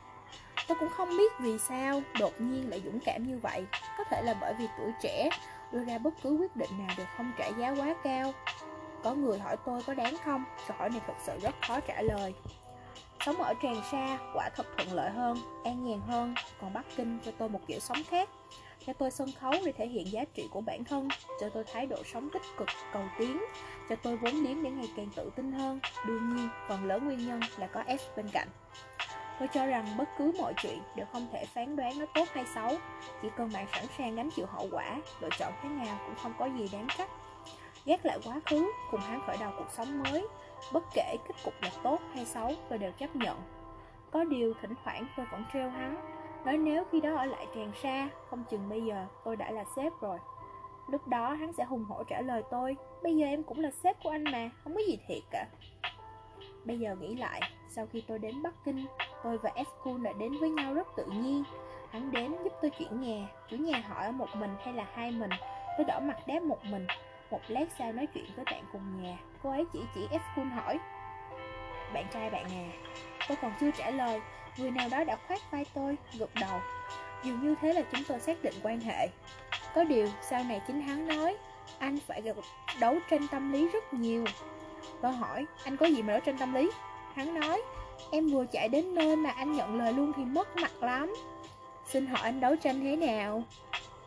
Tôi 0.68 0.78
cũng 0.80 0.90
không 0.90 1.10
biết 1.10 1.34
vì 1.40 1.58
sao 1.58 2.02
đột 2.20 2.42
nhiên 2.42 2.70
lại 2.70 2.82
dũng 2.86 3.00
cảm 3.06 3.28
như 3.28 3.40
vậy. 3.44 3.66
Có 3.98 4.04
thể 4.04 4.22
là 4.22 4.34
bởi 4.42 4.54
vì 4.60 4.68
tuổi 4.78 4.92
trẻ 5.02 5.30
đưa 5.72 5.84
ra 5.86 5.98
bất 5.98 6.14
cứ 6.24 6.30
quyết 6.30 6.56
định 6.56 6.70
nào 6.78 6.96
đều 6.98 7.08
không 7.18 7.32
trả 7.38 7.48
giá 7.48 7.76
quá 7.78 7.96
cao. 8.04 8.34
Có 9.04 9.14
người 9.14 9.40
hỏi 9.40 9.58
tôi 9.66 9.84
có 9.88 9.94
đáng 9.94 10.16
không? 10.26 10.44
Câu 10.68 10.78
hỏi 10.80 10.90
này 10.90 11.02
thật 11.08 11.14
sự 11.24 11.40
rất 11.42 11.56
khó 11.68 11.80
trả 11.80 12.02
lời. 12.02 12.34
Sống 13.20 13.36
ở 13.36 13.54
Tràng 13.62 13.82
Sa 13.92 14.18
quả 14.34 14.50
thật 14.56 14.66
thuận 14.78 14.94
lợi 14.94 15.10
hơn, 15.10 15.38
an 15.64 15.84
nhàn 15.84 16.02
hơn 16.08 16.36
Còn 16.62 16.74
Bắc 16.74 16.86
Kinh 16.96 17.20
cho 17.26 17.32
tôi 17.38 17.50
một 17.50 17.60
kiểu 17.68 17.80
sống 17.80 17.98
khác. 18.10 18.30
Cho 18.88 18.94
tôi 18.94 19.12
sân 19.12 19.30
khấu 19.40 19.54
để 19.66 19.72
thể 19.72 19.88
hiện 19.88 20.12
giá 20.12 20.24
trị 20.34 20.48
của 20.52 20.62
bản 20.62 20.84
thân 20.84 21.08
Cho 21.40 21.50
tôi 21.50 21.64
thái 21.74 21.86
độ 21.86 22.04
sống 22.14 22.30
tích 22.34 22.42
cực, 22.58 22.68
cầu 22.94 23.04
tiến 23.20 23.44
Cho 23.90 23.96
tôi 23.96 24.18
vốn 24.18 24.34
liếng 24.34 24.64
để 24.64 24.72
ngày 24.72 24.90
càng 24.98 25.10
tự 25.16 25.30
tin 25.36 25.52
hơn. 25.52 25.80
Đương 26.08 26.36
nhiên, 26.36 26.50
phần 26.68 26.86
lớn 26.86 27.06
nguyên 27.06 27.28
nhân 27.28 27.40
là 27.58 27.68
có 27.68 27.84
S 28.00 28.18
bên 28.18 28.30
cạnh. 28.34 28.48
Tôi 29.40 29.48
cho 29.48 29.66
rằng 29.66 29.98
bất 29.98 30.10
cứ 30.18 30.32
mọi 30.40 30.54
chuyện 30.62 30.80
đều 30.96 31.06
không 31.12 31.28
thể 31.34 31.46
phán 31.46 31.76
đoán 31.76 32.00
nó 32.00 32.06
tốt 32.14 32.28
hay 32.34 32.46
xấu. 32.56 32.70
Chỉ 33.22 33.28
cần 33.38 33.50
bạn 33.54 33.68
sẵn 33.72 33.86
sàng 33.98 34.16
gánh 34.16 34.30
chịu 34.36 34.46
hậu 34.46 34.68
quả 34.72 35.02
Lựa 35.22 35.30
chọn 35.40 35.54
thế 35.62 35.70
nào 35.70 35.98
cũng 36.06 36.16
không 36.16 36.34
có 36.40 36.46
gì 36.46 36.70
đáng 36.72 36.88
trách. 36.98 37.10
Gác 37.86 38.06
lại 38.06 38.20
quá 38.26 38.40
khứ, 38.46 38.72
cùng 38.92 39.00
hắn 39.00 39.22
khởi 39.28 39.38
đầu 39.40 39.52
cuộc 39.58 39.72
sống 39.72 40.04
mới 40.04 40.28
Bất 40.74 40.84
kể 40.94 41.16
kết 41.28 41.36
cục 41.44 41.54
là 41.62 41.72
tốt 41.84 42.00
hay 42.14 42.26
xấu 42.26 42.52
tôi 42.70 42.78
đều 42.78 42.92
chấp 42.92 43.16
nhận. 43.16 43.38
Có 44.12 44.24
điều 44.24 44.54
thỉnh 44.62 44.74
thoảng 44.84 45.06
tôi 45.18 45.26
vẫn 45.32 45.44
treo 45.54 45.70
hắn. 45.70 45.96
Nói 46.46 46.58
nếu 46.58 46.84
khi 46.92 47.02
đó 47.02 47.16
ở 47.16 47.26
lại 47.26 47.48
tràn 47.56 47.72
xa 47.84 48.10
Không 48.30 48.44
chừng 48.50 48.70
bây 48.70 48.82
giờ 48.82 49.06
tôi 49.24 49.36
đã 49.36 49.52
là 49.52 49.64
sếp 49.76 49.94
rồi. 50.02 50.18
Lúc 50.88 51.08
đó 51.08 51.34
hắn 51.34 51.54
sẽ 51.54 51.64
hùng 51.64 51.84
hổ 51.84 52.04
trả 52.04 52.22
lời 52.22 52.44
tôi, 52.52 52.76
Bây 53.04 53.16
giờ 53.16 53.26
em 53.26 53.44
cũng 53.44 53.60
là 53.60 53.72
sếp 53.72 54.04
của 54.04 54.10
anh 54.10 54.24
mà, 54.24 54.50
Không 54.64 54.76
có 54.76 54.82
gì 54.88 54.98
thiệt 55.08 55.24
cả. 55.32 55.46
Bây 56.66 56.80
giờ 56.80 56.96
nghĩ 56.96 57.16
lại, 57.16 57.42
Sau 57.70 57.88
khi 57.92 58.04
tôi 58.08 58.20
đến 58.20 58.44
Bắc 58.44 58.54
Kinh, 58.66 58.86
Tôi 59.24 59.38
và 59.38 59.52
F. 59.56 60.04
đã 60.04 60.14
đến 60.20 60.38
với 60.40 60.50
nhau 60.50 60.74
rất 60.74 60.88
tự 60.98 61.06
nhiên. 61.06 61.44
Hắn 61.90 62.12
đến 62.12 62.36
giúp 62.44 62.54
tôi 62.62 62.72
chuyển 62.72 63.02
nhà, 63.02 63.28
Chủ 63.50 63.58
nhà 63.58 63.84
hỏi 63.88 64.06
ở 64.06 64.12
một 64.12 64.30
mình 64.36 64.52
hay 64.64 64.74
là 64.74 64.86
hai 64.94 65.12
mình. 65.12 65.32
Tôi 65.78 65.86
đỏ 65.86 66.00
mặt 66.00 66.18
đáp 66.28 66.44
một 66.44 66.66
mình, 66.66 66.88
một 67.32 67.42
lát 67.48 67.66
sau 67.78 67.92
nói 67.92 68.08
chuyện 68.14 68.26
với 68.36 68.46
bạn 68.46 68.64
cùng 68.72 69.04
nhà. 69.04 69.18
Cô 69.44 69.50
ấy 69.50 69.66
chỉ 69.74 69.80
chỉ 69.96 70.08
s 70.12 70.36
Kun 70.36 70.50
hỏi, 70.50 70.80
Bạn 71.94 72.06
trai 72.14 72.30
bạn 72.30 72.46
à? 72.46 72.68
Tôi 73.28 73.38
còn 73.42 73.52
chưa 73.60 73.72
trả 73.72 73.90
lời 73.90 74.22
Người 74.58 74.72
nào 74.72 74.90
đó 74.90 75.04
đã 75.04 75.18
khoát 75.28 75.52
vai 75.52 75.66
tôi, 75.74 75.98
gật 76.20 76.30
đầu. 76.36 76.60
Dường 77.24 77.42
như 77.44 77.56
thế 77.62 77.74
là 77.74 77.82
chúng 77.92 78.04
tôi 78.08 78.20
xác 78.20 78.44
định 78.44 78.54
quan 78.64 78.80
hệ. 78.80 79.08
Có 79.76 79.84
điều 79.84 80.08
sau 80.22 80.44
này 80.44 80.62
chính 80.68 80.82
hắn 80.82 81.08
nói 81.08 81.38
Anh 81.80 81.98
phải 82.08 82.22
gặp 82.22 82.36
đấu 82.80 82.98
tranh 83.10 83.28
tâm 83.28 83.52
lý 83.52 83.70
rất 83.70 83.94
nhiều. 83.94 84.26
Tôi 85.02 85.12
hỏi 85.12 85.46
Anh 85.64 85.78
có 85.78 85.86
gì 85.86 86.02
mà 86.02 86.14
đấu 86.14 86.20
tranh 86.26 86.38
tâm 86.38 86.54
lý? 86.54 86.72
Hắn 87.16 87.40
nói 87.40 87.62
Em 88.12 88.28
vừa 88.28 88.46
chạy 88.46 88.70
đến 88.70 88.96
nơi 88.96 89.16
mà 89.16 89.30
anh 89.30 89.54
nhận 89.54 89.76
lời 89.76 89.94
luôn 89.94 90.12
thì 90.18 90.24
mất 90.24 90.58
mặt 90.58 90.84
lắm. 90.84 91.14
Xin 91.86 92.06
hỏi 92.06 92.22
anh 92.24 92.40
đấu 92.40 92.56
tranh 92.56 92.80
thế 92.80 92.96
nào? 92.96 93.44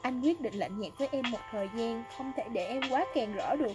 Anh 0.02 0.20
quyết 0.20 0.40
định 0.40 0.54
lạnh 0.54 0.80
nhạt 0.80 0.92
với 0.98 1.08
em 1.12 1.24
một 1.30 1.38
thời 1.50 1.68
gian 1.74 2.04
Không 2.18 2.32
thể 2.36 2.44
để 2.52 2.66
em 2.66 2.82
quá 2.90 3.04
càng 3.14 3.34
rõ 3.36 3.56
được. 3.56 3.72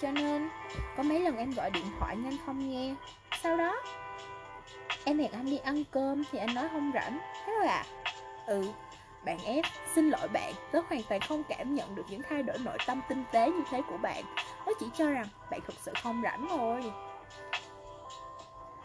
Cho 0.00 0.12
nên 0.12 0.48
Có 0.96 1.02
mấy 1.02 1.20
lần 1.20 1.36
em 1.36 1.50
gọi 1.50 1.70
điện 1.70 1.86
thoại 1.98 2.16
nhưng 2.16 2.26
anh 2.26 2.38
không 2.46 2.70
nghe. 2.70 2.94
Sau 3.42 3.56
đó 3.56 3.82
Em 5.04 5.18
hẹn 5.18 5.32
anh 5.32 5.46
đi 5.46 5.58
ăn 5.58 5.84
cơm 5.90 6.24
thì 6.30 6.38
anh 6.38 6.54
nói 6.54 6.68
không 6.72 6.90
rảnh. 6.94 7.18
Thế 7.46 7.52
thôi 7.56 7.66
à? 7.66 7.84
Ừ. 8.46 8.62
Bạn 9.24 9.38
F, 9.38 9.62
xin 9.94 10.10
lỗi 10.10 10.28
bạn, 10.28 10.52
tớ 10.72 10.80
hoàn 10.88 11.02
toàn 11.08 11.20
không 11.20 11.42
cảm 11.48 11.74
nhận 11.74 11.94
được 11.94 12.02
những 12.08 12.22
thay 12.28 12.42
đổi 12.42 12.58
nội 12.58 12.78
tâm 12.86 13.00
tinh 13.08 13.24
tế 13.32 13.50
như 13.50 13.62
thế 13.70 13.82
của 13.88 13.96
bạn. 13.96 14.24
Tớ 14.66 14.72
chỉ 14.80 14.86
cho 14.94 15.10
rằng 15.10 15.26
bạn 15.50 15.60
thực 15.66 15.74
sự 15.80 15.92
không 16.02 16.22
rảnh 16.22 16.46
thôi. 16.50 16.92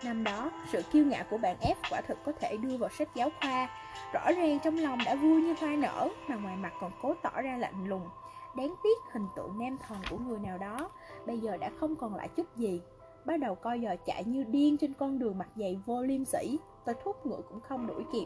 Năm 0.03 0.23
đó, 0.23 0.51
sự 0.71 0.81
kiêu 0.91 1.05
ngạo 1.05 1.23
của 1.29 1.37
bạn 1.37 1.57
F 1.61 1.75
quả 1.91 2.01
thực 2.01 2.17
có 2.25 2.31
thể 2.39 2.57
đưa 2.57 2.77
vào 2.77 2.89
sách 2.89 3.09
giáo 3.15 3.29
khoa. 3.41 3.69
Rõ 4.13 4.31
ràng 4.31 4.59
trong 4.63 4.77
lòng 4.77 4.99
đã 5.05 5.15
vui 5.15 5.41
như 5.41 5.55
hoa 5.59 5.69
nở 5.69 6.09
Mà 6.27 6.35
ngoài 6.35 6.55
mặt 6.55 6.73
còn 6.81 6.91
cố 7.01 7.13
tỏ 7.23 7.41
ra 7.41 7.57
lạnh 7.57 7.87
lùng. 7.87 8.09
Đáng 8.55 8.75
tiếc 8.83 8.97
hình 9.13 9.27
tượng 9.35 9.59
nam 9.59 9.77
thần 9.87 9.97
của 10.09 10.17
người 10.17 10.39
nào 10.39 10.57
đó 10.57 10.89
Bây 11.25 11.39
giờ 11.39 11.57
đã 11.57 11.69
không 11.79 11.95
còn 11.95 12.15
lại 12.15 12.29
chút 12.35 12.55
gì. 12.55 12.81
Bắt 13.27 13.37
đầu 13.37 13.55
coi 13.55 13.81
giờ 13.81 13.95
chạy 14.05 14.23
như 14.23 14.43
điên 14.43 14.77
trên 14.77 14.93
con 14.93 15.19
đường 15.19 15.37
mặt 15.37 15.49
dày 15.55 15.79
vô 15.85 16.01
liêm 16.01 16.25
sỉ. 16.25 16.59
Tôi 16.85 16.95
thúc 17.03 17.25
ngựa 17.25 17.41
cũng 17.49 17.59
không 17.59 17.87
đuổi 17.87 18.03
kịp. 18.13 18.25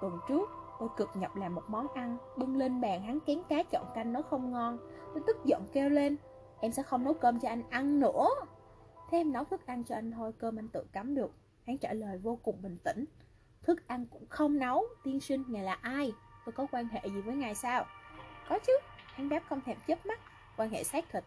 Tuần 0.00 0.18
trước, 0.28 0.50
tôi 0.78 0.88
cực 0.96 1.10
nhọc 1.14 1.36
làm 1.36 1.54
một 1.54 1.62
món 1.68 1.88
ăn 1.88 2.16
Bưng 2.36 2.56
lên 2.56 2.80
bàn 2.80 3.02
hắn 3.02 3.20
kén 3.20 3.42
cá 3.48 3.62
chọn 3.62 3.86
canh 3.94 4.12
nó 4.12 4.22
không 4.22 4.50
ngon. 4.50 4.78
Tôi 5.14 5.22
tức 5.26 5.36
giận 5.44 5.62
kêu 5.72 5.88
lên 5.88 6.16
Em 6.60 6.72
sẽ 6.72 6.82
không 6.82 7.04
nấu 7.04 7.14
cơm 7.14 7.40
cho 7.40 7.48
anh 7.48 7.62
ăn 7.70 8.00
nữa. 8.00 8.28
Thế 9.10 9.18
em 9.18 9.32
nấu 9.32 9.44
thức 9.44 9.66
ăn 9.66 9.84
cho 9.84 9.94
anh 9.94 10.12
thôi 10.12 10.32
Cơm 10.38 10.58
anh 10.58 10.68
tự 10.68 10.84
cắm 10.92 11.14
được. 11.14 11.32
Hắn 11.66 11.78
trả 11.78 11.92
lời 11.92 12.18
vô 12.18 12.38
cùng 12.42 12.62
bình 12.62 12.78
tĩnh 12.84 13.04
Thức 13.62 13.88
ăn 13.88 14.06
cũng 14.06 14.26
không 14.28 14.58
nấu 14.58 14.84
Tiên 15.04 15.20
sinh 15.20 15.44
ngài 15.48 15.62
là 15.62 15.78
ai? 15.82 16.12
Tôi 16.46 16.52
có 16.52 16.66
quan 16.72 16.88
hệ 16.88 17.00
gì 17.04 17.20
với 17.20 17.36
ngài 17.36 17.54
sao? 17.54 17.84
Có 18.48 18.58
chứ. 18.66 18.72
Hắn 19.06 19.28
đáp 19.28 19.42
không 19.48 19.60
thèm 19.60 19.76
chớp 19.86 20.06
mắt 20.06 20.20
Quan 20.56 20.70
hệ 20.70 20.84
xác 20.84 21.04
thịt 21.12 21.24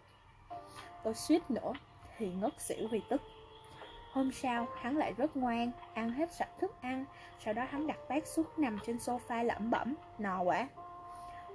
Tôi 1.03 1.13
suýt 1.13 1.51
nữa 1.51 1.73
thì 2.17 2.29
ngất 2.29 2.62
xỉu 2.62 2.88
vì 2.91 3.01
tức 3.10 3.22
Hôm 4.15 4.31
sau, 4.31 4.67
hắn 4.81 4.98
lại 4.98 5.13
rất 5.17 5.38
ngoan, 5.38 5.72
ăn 5.93 6.12
hết 6.12 6.34
sạch 6.34 6.50
thức 6.60 6.81
ăn, 6.81 7.05
sau 7.39 7.53
đó 7.53 7.65
hắn 7.69 7.88
đặt 7.88 7.98
bát 8.10 8.27
suốt 8.27 8.60
nằm 8.60 8.79
trên 8.86 8.98
sofa 8.98 9.43
lẩm 9.43 9.72
bẩm, 9.72 9.95
nò 10.19 10.41
quá. 10.41 10.67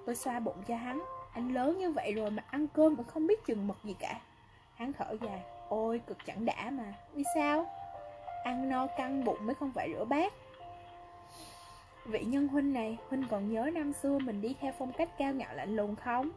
Tôi 0.07 0.15
xoa 0.15 0.41
bụng 0.41 0.63
cho 0.69 0.77
hắn, 0.77 1.03
anh 1.33 1.55
lớn 1.55 1.79
như 1.79 1.91
vậy 1.91 2.13
rồi 2.13 2.31
mà 2.31 2.45
ăn 2.51 2.67
cơm 2.69 2.97
cũng 2.97 3.07
không 3.07 3.27
biết 3.27 3.47
chừng 3.47 3.67
mực 3.67 3.77
gì 3.85 3.95
cả. 3.99 4.21
Hắn 4.75 4.93
thở 4.93 5.17
dài, 5.21 5.43
ôi 5.69 6.01
cực 6.07 6.19
chẳng 6.27 6.45
đã 6.45 6.71
mà, 6.71 6.95
vì 7.15 7.23
sao? 7.35 7.67
Ăn 8.45 8.69
no 8.69 8.87
căng 8.87 9.25
bụng 9.25 9.47
mới 9.47 9.55
không 9.55 9.73
phải 9.75 9.89
rửa 9.95 10.05
bát. 10.05 10.33
Vị 12.05 12.25
nhân 12.25 12.49
huynh 12.49 12.73
này, 12.73 12.99
huynh 13.09 13.25
còn 13.31 13.53
nhớ 13.53 13.71
năm 13.75 13.93
xưa 13.93 14.19
mình 14.19 14.41
đi 14.41 14.55
theo 14.61 14.73
phong 14.79 14.93
cách 14.93 15.19
cao 15.19 15.33
ngạo 15.33 15.55
lạnh 15.55 15.77
lùng 15.77 15.97
không? 15.97 16.31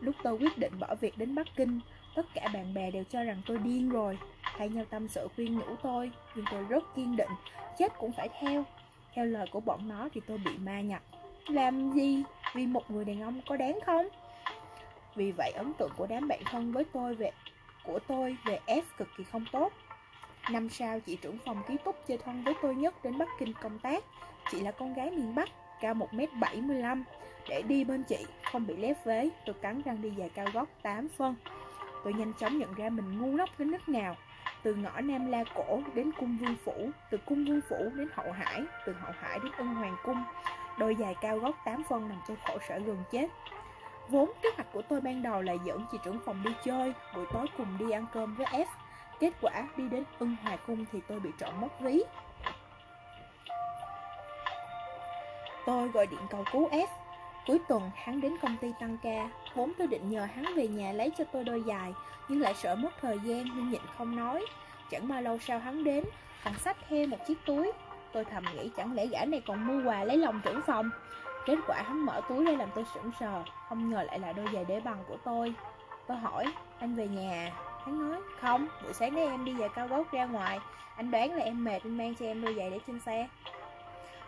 Lúc 0.00 0.14
tôi 0.22 0.38
quyết 0.38 0.58
định 0.58 0.78
bỏ 0.80 0.94
việc 1.00 1.18
đến 1.18 1.34
Bắc 1.34 1.46
Kinh, 1.56 1.80
tất 2.14 2.26
cả 2.34 2.48
bạn 2.54 2.74
bè 2.74 2.90
đều 2.90 3.04
cho 3.04 3.24
rằng 3.24 3.40
tôi 3.46 3.58
điên 3.58 3.88
rồi. 3.88 4.18
Thay 4.42 4.68
nhau 4.68 4.84
tâm 4.90 5.08
sự 5.08 5.28
khuyên 5.36 5.58
nhủ 5.58 5.76
tôi 5.82 6.10
nhưng 6.34 6.44
tôi 6.50 6.64
rất 6.68 6.84
kiên 6.96 7.16
định 7.16 7.30
chết 7.78 7.92
cũng 7.98 8.12
phải 8.12 8.28
theo. 8.40 8.64
Theo 9.14 9.24
lời 9.24 9.46
của 9.50 9.60
bọn 9.60 9.88
nó 9.88 10.08
thì 10.14 10.20
tôi 10.26 10.38
bị 10.38 10.58
ma 10.58 10.80
nhập. 10.80 11.02
Làm 11.46 11.92
gì? 11.92 12.22
Vì 12.54 12.66
một 12.66 12.90
người 12.90 13.04
đàn 13.04 13.22
ông 13.22 13.40
có 13.48 13.56
đáng 13.56 13.78
không? 13.86 14.08
Vì 15.14 15.32
vậy 15.32 15.52
ấn 15.56 15.72
tượng 15.78 15.90
của 15.96 16.06
đám 16.06 16.28
bạn 16.28 16.40
thân 16.44 16.72
với 16.72 16.84
tôi 16.92 17.14
về 17.14 17.30
của 17.84 17.98
tôi 18.08 18.36
về 18.44 18.60
F 18.66 18.82
cực 18.98 19.08
kỳ 19.16 19.24
không 19.24 19.44
tốt. 19.52 19.72
Năm 20.50 20.68
sau 20.68 21.00
chị 21.00 21.16
trưởng 21.16 21.38
phòng 21.46 21.62
ký 21.68 21.76
túc 21.84 21.96
chơi 22.08 22.18
thân 22.18 22.44
với 22.44 22.54
tôi 22.62 22.74
nhất 22.74 23.04
đến 23.04 23.18
Bắc 23.18 23.28
Kinh 23.38 23.52
công 23.62 23.78
tác. 23.78 24.04
Chị 24.50 24.60
là 24.60 24.70
con 24.70 24.94
gái 24.94 25.10
miền 25.10 25.34
Bắc, 25.34 25.48
cao 25.80 25.94
1m75 25.94 27.02
Để 27.48 27.62
đi 27.62 27.84
bên 27.84 28.02
chị, 28.02 28.26
không 28.52 28.66
bị 28.66 28.76
lép 28.76 29.04
vế 29.04 29.28
Tôi 29.46 29.54
cắn 29.62 29.82
răng 29.84 30.02
đi 30.02 30.12
giày 30.18 30.28
cao 30.28 30.46
gót 30.52 30.68
8 30.82 31.08
phân. 31.08 31.34
Tôi 32.04 32.12
nhanh 32.12 32.32
chóng 32.32 32.58
nhận 32.58 32.74
ra 32.74 32.88
mình 32.88 33.18
ngu 33.18 33.26
ngốc 33.26 33.48
đến 33.58 33.70
nước 33.70 33.88
nào 33.88 34.16
từ 34.62 34.74
ngõ 34.74 35.00
Nam 35.00 35.30
La 35.30 35.44
Cổ 35.54 35.80
đến 35.94 36.10
cung 36.18 36.38
Vương 36.40 36.56
Phủ, 36.64 36.90
từ 37.10 37.18
cung 37.26 37.44
Vương 37.44 37.60
Phủ 37.68 37.76
đến 37.94 38.08
Hậu 38.14 38.32
Hải, 38.32 38.62
từ 38.86 38.92
Hậu 38.92 39.12
Hải 39.20 39.38
đến 39.38 39.52
Ân 39.52 39.74
Hoàng 39.74 39.96
Cung. 40.04 40.24
Đôi 40.78 40.96
dài 40.96 41.14
cao 41.20 41.38
gót 41.38 41.54
8 41.64 41.82
phân 41.88 42.08
nằm 42.08 42.18
tôi 42.28 42.36
khổ 42.46 42.58
sở 42.68 42.78
gần 42.78 42.98
chết. 43.10 43.26
Vốn 44.08 44.32
kế 44.42 44.48
hoạch 44.56 44.72
của 44.72 44.82
tôi 44.82 45.00
ban 45.00 45.22
đầu 45.22 45.42
là 45.42 45.52
dẫn 45.52 45.86
chị 45.92 45.98
trưởng 46.04 46.18
phòng 46.24 46.42
đi 46.44 46.50
chơi, 46.64 46.92
buổi 47.14 47.26
tối 47.32 47.46
cùng 47.56 47.78
đi 47.78 47.90
ăn 47.90 48.06
cơm 48.12 48.34
với 48.34 48.46
F. 48.46 48.66
Kết 49.20 49.32
quả 49.40 49.68
đi 49.76 49.88
đến 49.88 50.04
Ân 50.18 50.36
Hòa 50.42 50.56
Cung 50.56 50.84
thì 50.92 51.00
tôi 51.08 51.20
bị 51.20 51.30
trộm 51.38 51.60
mất 51.60 51.80
ví. 51.80 52.02
Tôi 55.66 55.88
gọi 55.88 56.06
điện 56.06 56.20
cầu 56.30 56.44
cứu 56.52 56.68
F. 56.68 56.86
Cuối 57.46 57.58
tuần 57.68 57.90
hắn 57.94 58.20
đến 58.20 58.36
công 58.42 58.56
ty 58.60 58.72
tăng 58.80 58.96
ca, 59.02 59.28
vốn 59.54 59.72
tôi 59.78 59.86
định 59.86 60.10
nhờ 60.10 60.24
hắn 60.34 60.44
về 60.56 60.68
nhà 60.68 60.92
lấy 60.92 61.12
cho 61.18 61.24
tôi 61.24 61.44
đôi 61.44 61.64
giày, 61.66 61.92
nhưng 62.28 62.40
lại 62.40 62.54
sợ 62.54 62.74
mất 62.74 62.90
thời 63.00 63.18
gian 63.24 63.44
nên 63.44 63.70
nhịn 63.70 63.82
không 63.98 64.16
nói. 64.16 64.46
Chẳng 64.90 65.08
bao 65.08 65.22
lâu 65.22 65.38
sau 65.38 65.58
hắn 65.58 65.84
đến, 65.84 66.04
Hắn 66.44 66.54
xách 66.54 66.76
thêm 66.88 67.10
một 67.10 67.16
chiếc 67.26 67.38
túi. 67.46 67.72
Tôi 68.12 68.24
thầm 68.24 68.44
nghĩ 68.54 68.70
chẳng 68.76 68.94
lẽ 68.94 69.06
gã 69.06 69.24
này 69.24 69.42
còn 69.46 69.66
mua 69.66 69.90
quà 69.90 70.04
lấy 70.04 70.16
lòng 70.16 70.40
trưởng 70.44 70.60
phòng. 70.66 70.90
Kết 71.46 71.56
quả 71.66 71.82
hắn 71.86 72.06
mở 72.06 72.20
túi 72.28 72.44
ra 72.44 72.52
làm 72.52 72.68
tôi 72.74 72.84
sững 72.94 73.10
sờ, 73.20 73.42
không 73.68 73.90
ngờ 73.90 74.02
lại 74.02 74.18
là 74.18 74.32
đôi 74.32 74.46
giày 74.52 74.64
đế 74.64 74.80
bằng 74.80 75.04
của 75.08 75.16
tôi. 75.24 75.54
Tôi 76.06 76.16
hỏi, 76.16 76.52
anh 76.78 76.94
về 76.94 77.08
nhà 77.08 77.30
à? 77.30 77.50
Hắn 77.84 78.10
nói, 78.10 78.20
không, 78.40 78.66
buổi 78.82 78.92
sáng 78.92 79.14
nay 79.14 79.26
em 79.26 79.44
đi 79.44 79.54
giày 79.58 79.68
cao 79.68 79.88
gót 79.88 80.12
ra 80.12 80.24
ngoài 80.24 80.58
Anh 80.96 81.10
đoán 81.10 81.34
là 81.34 81.44
em 81.44 81.64
mệt 81.64 81.84
nên 81.84 81.98
mang 81.98 82.14
cho 82.14 82.26
em 82.26 82.42
đôi 82.42 82.54
giày 82.54 82.70
để 82.70 82.78
trên 82.86 83.00
xe 83.00 83.28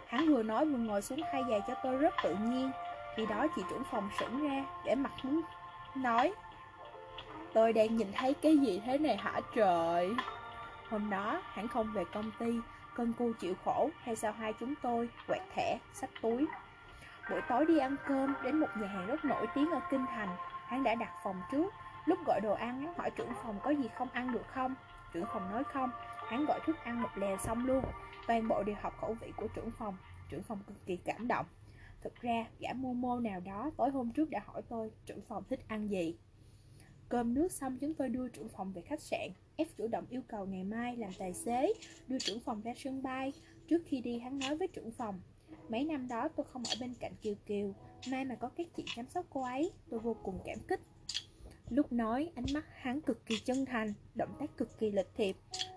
Hắn 0.07 0.35
vừa 0.35 0.43
nói 0.43 0.65
vừa 0.65 0.79
ngồi 0.79 1.03
xuống 1.03 1.21
thay 1.33 1.45
giày 1.51 1.61
cho 1.69 1.75
tôi 1.83 1.97
rất 1.97 2.15
tự 2.23 2.37
nhiên 2.45 2.71
khi 3.17 3.27
đó 3.27 3.47
chị 3.57 3.63
trưởng 3.71 3.85
phòng 3.91 4.09
sững 4.19 4.49
ra 4.49 4.65
để 4.85 4.95
mặt 4.95 5.13
muốn 5.23 5.41
nói. 5.95 6.33
Tôi 7.53 7.73
đang 7.73 7.97
nhìn 7.97 8.09
thấy 8.15 8.35
cái 8.35 8.59
gì 8.59 8.83
thế 8.87 8.99
này 8.99 9.17
hả 9.17 9.41
trời? 9.55 10.15
Hôm 10.91 11.11
đó 11.11 11.43
hắn 11.53 11.69
không 11.69 11.93
về 11.93 12.05
công 12.13 12.31
ty 12.39 12.61
Cơn 12.97 13.13
cu 13.13 13.33
chịu 13.41 13.55
khổ 13.65 13.91
hay 14.03 14.17
sao 14.17 14.33
hai 14.33 14.53
chúng 14.53 14.75
tôi 14.83 15.09
quẹt 15.27 15.43
thẻ, 15.55 15.79
xách 15.93 16.11
túi. 16.23 16.47
Buổi 17.31 17.41
tối 17.49 17.67
đi 17.67 17.79
ăn 17.79 17.97
cơm 18.07 18.35
đến 18.43 18.61
một 18.61 18.67
nhà 18.81 18.87
hàng 18.87 19.07
rất 19.07 19.25
nổi 19.25 19.47
tiếng 19.55 19.71
ở 19.71 19.81
Kinh 19.91 20.07
Thành. 20.07 20.29
Hắn 20.67 20.83
đã 20.83 20.95
đặt 20.95 21.11
phòng 21.25 21.41
trước 21.53 21.73
Lúc 22.07 22.19
gọi 22.27 22.41
đồ 22.41 22.53
ăn 22.53 22.81
hắn 22.81 22.95
hỏi 22.99 23.11
trưởng 23.11 23.33
phòng 23.43 23.61
có 23.63 23.71
gì 23.71 23.89
không 23.95 24.09
ăn 24.13 24.33
được 24.33 24.49
không? 24.49 24.75
Trưởng 25.13 25.27
phòng 25.33 25.51
nói 25.53 25.65
không 25.65 25.91
Hắn 26.29 26.45
gọi 26.47 26.61
thức 26.67 26.77
ăn 26.85 27.03
một 27.03 27.09
lèo 27.15 27.37
xong 27.37 27.67
luôn. 27.67 27.85
Toàn 28.27 28.49
bộ 28.49 28.63
đều 28.63 28.77
học 28.81 29.01
khẩu 29.01 29.17
vị 29.21 29.33
của 29.37 29.47
trưởng 29.49 29.71
phòng. 29.71 29.97
Trưởng 30.29 30.43
phòng 30.43 30.59
cực 30.67 30.87
kỳ 30.87 30.97
cảm 30.97 31.29
động. 31.29 31.47
Thực 32.07 32.21
ra, 32.21 32.47
gã 32.61 32.73
Momo 32.73 33.21
nào 33.21 33.41
đó 33.41 33.71
tối 33.77 33.91
hôm 33.91 34.13
trước 34.13 34.31
đã 34.31 34.41
hỏi 34.47 34.63
tôi 34.69 34.91
trưởng 35.07 35.21
phòng 35.29 35.45
thích 35.49 35.61
ăn 35.69 35.89
gì. 35.91 36.15
Cơm 37.09 37.35
nước 37.35 37.53
xong, 37.53 37.79
chúng 37.81 37.95
tôi 37.95 38.09
đưa 38.09 38.29
trưởng 38.29 38.49
phòng 38.49 38.73
về 38.73 38.83
khách 38.83 39.01
sạn. 39.01 39.31
F 39.57 39.65
chủ 39.77 39.89
động 39.89 40.05
yêu 40.11 40.23
cầu 40.29 40.47
ngày 40.47 40.65
mai 40.65 40.97
làm 40.97 41.11
tài 41.19 41.33
xế, 41.33 41.73
Đưa 42.09 42.19
trưởng 42.19 42.41
phòng 42.41 42.63
ra 42.63 42.73
sân 42.77 43.03
bay. 43.03 43.33
Trước 43.69 43.83
khi 43.87 44.01
đi, 44.01 44.19
hắn 44.19 44.39
nói 44.39 44.57
với 44.57 44.69
trưởng 44.69 44.91
phòng, 44.91 45.21
Mấy 45.69 45.85
năm 45.85 46.09
đó 46.09 46.29
tôi 46.29 46.47
không 46.53 46.63
ở 46.65 46.75
bên 46.81 46.95
cạnh 47.01 47.13
Kiều 47.23 47.35
Kiều, 47.47 47.75
mai 48.11 48.25
mà 48.25 48.35
có 48.35 48.49
các 48.49 48.67
chị 48.77 48.85
chăm 48.97 49.07
sóc 49.09 49.27
cô 49.31 49.43
ấy, 49.43 49.71
Tôi 49.91 50.01
vô 50.01 50.17
cùng 50.23 50.39
cảm 50.45 50.59
kích. 50.69 50.81
Lúc 51.69 51.93
nói, 51.93 52.31
ánh 52.35 52.47
mắt 52.55 52.65
hắn 52.73 53.01
cực 53.01 53.27
kỳ 53.27 53.39
chân 53.39 53.65
thành, 53.65 53.95
Động 54.15 54.37
tác 54.41 54.57
cực 54.57 54.79
kỳ 54.79 54.91
lịch 54.91 55.11
thiệp. 55.17 55.37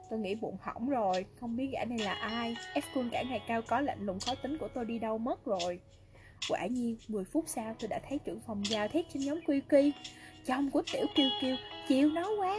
Tôi 0.09 0.19
nghĩ 0.19 0.35
bụng 0.35 0.57
hỏng 0.61 0.89
rồi, 0.89 1.25
Không 1.39 1.55
biết 1.55 1.69
gã 1.73 1.85
này 1.85 1.99
là 1.99 2.13
ai. 2.13 2.55
F 2.73 2.81
khuôn 2.93 3.09
cả 3.11 3.23
ngày 3.29 3.41
cao 3.47 3.61
có 3.67 3.81
lạnh 3.81 4.05
lùng 4.05 4.19
khó 4.19 4.35
tính 4.43 4.57
của 4.57 4.67
tôi 4.67 4.85
đi 4.85 4.99
đâu 4.99 5.17
mất 5.17 5.45
rồi. 5.45 5.79
Quả 6.49 6.65
nhiên 6.65 6.97
10 7.07 7.23
phút 7.23 7.43
sau 7.47 7.75
tôi 7.79 7.87
đã 7.87 7.99
thấy 8.09 8.19
trưởng 8.25 8.41
phòng 8.47 8.63
giao 8.65 8.87
thét 8.87 9.05
trên 9.13 9.25
nhóm 9.25 9.39
quy 9.47 9.61
quy 9.69 9.93
Chồng 10.45 10.71
của 10.71 10.83
Tiểu 10.93 11.05
Kiều 11.15 11.29
Kiều 11.41 11.55
chịu 11.87 12.09
nó 12.09 12.29
quá. 12.39 12.57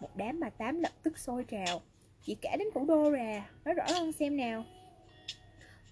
Một 0.00 0.10
đám 0.14 0.40
bà 0.40 0.50
tám 0.50 0.80
lập 0.80 0.92
tức 1.02 1.18
sôi 1.18 1.44
trào. 1.44 1.80
Chị 2.22 2.34
cả 2.34 2.56
đến 2.58 2.68
thủ 2.74 2.84
đô 2.84 3.10
ra 3.10 3.48
Nói 3.64 3.74
rõ 3.74 3.84
hơn 3.88 4.12
xem 4.12 4.36
nào. 4.36 4.64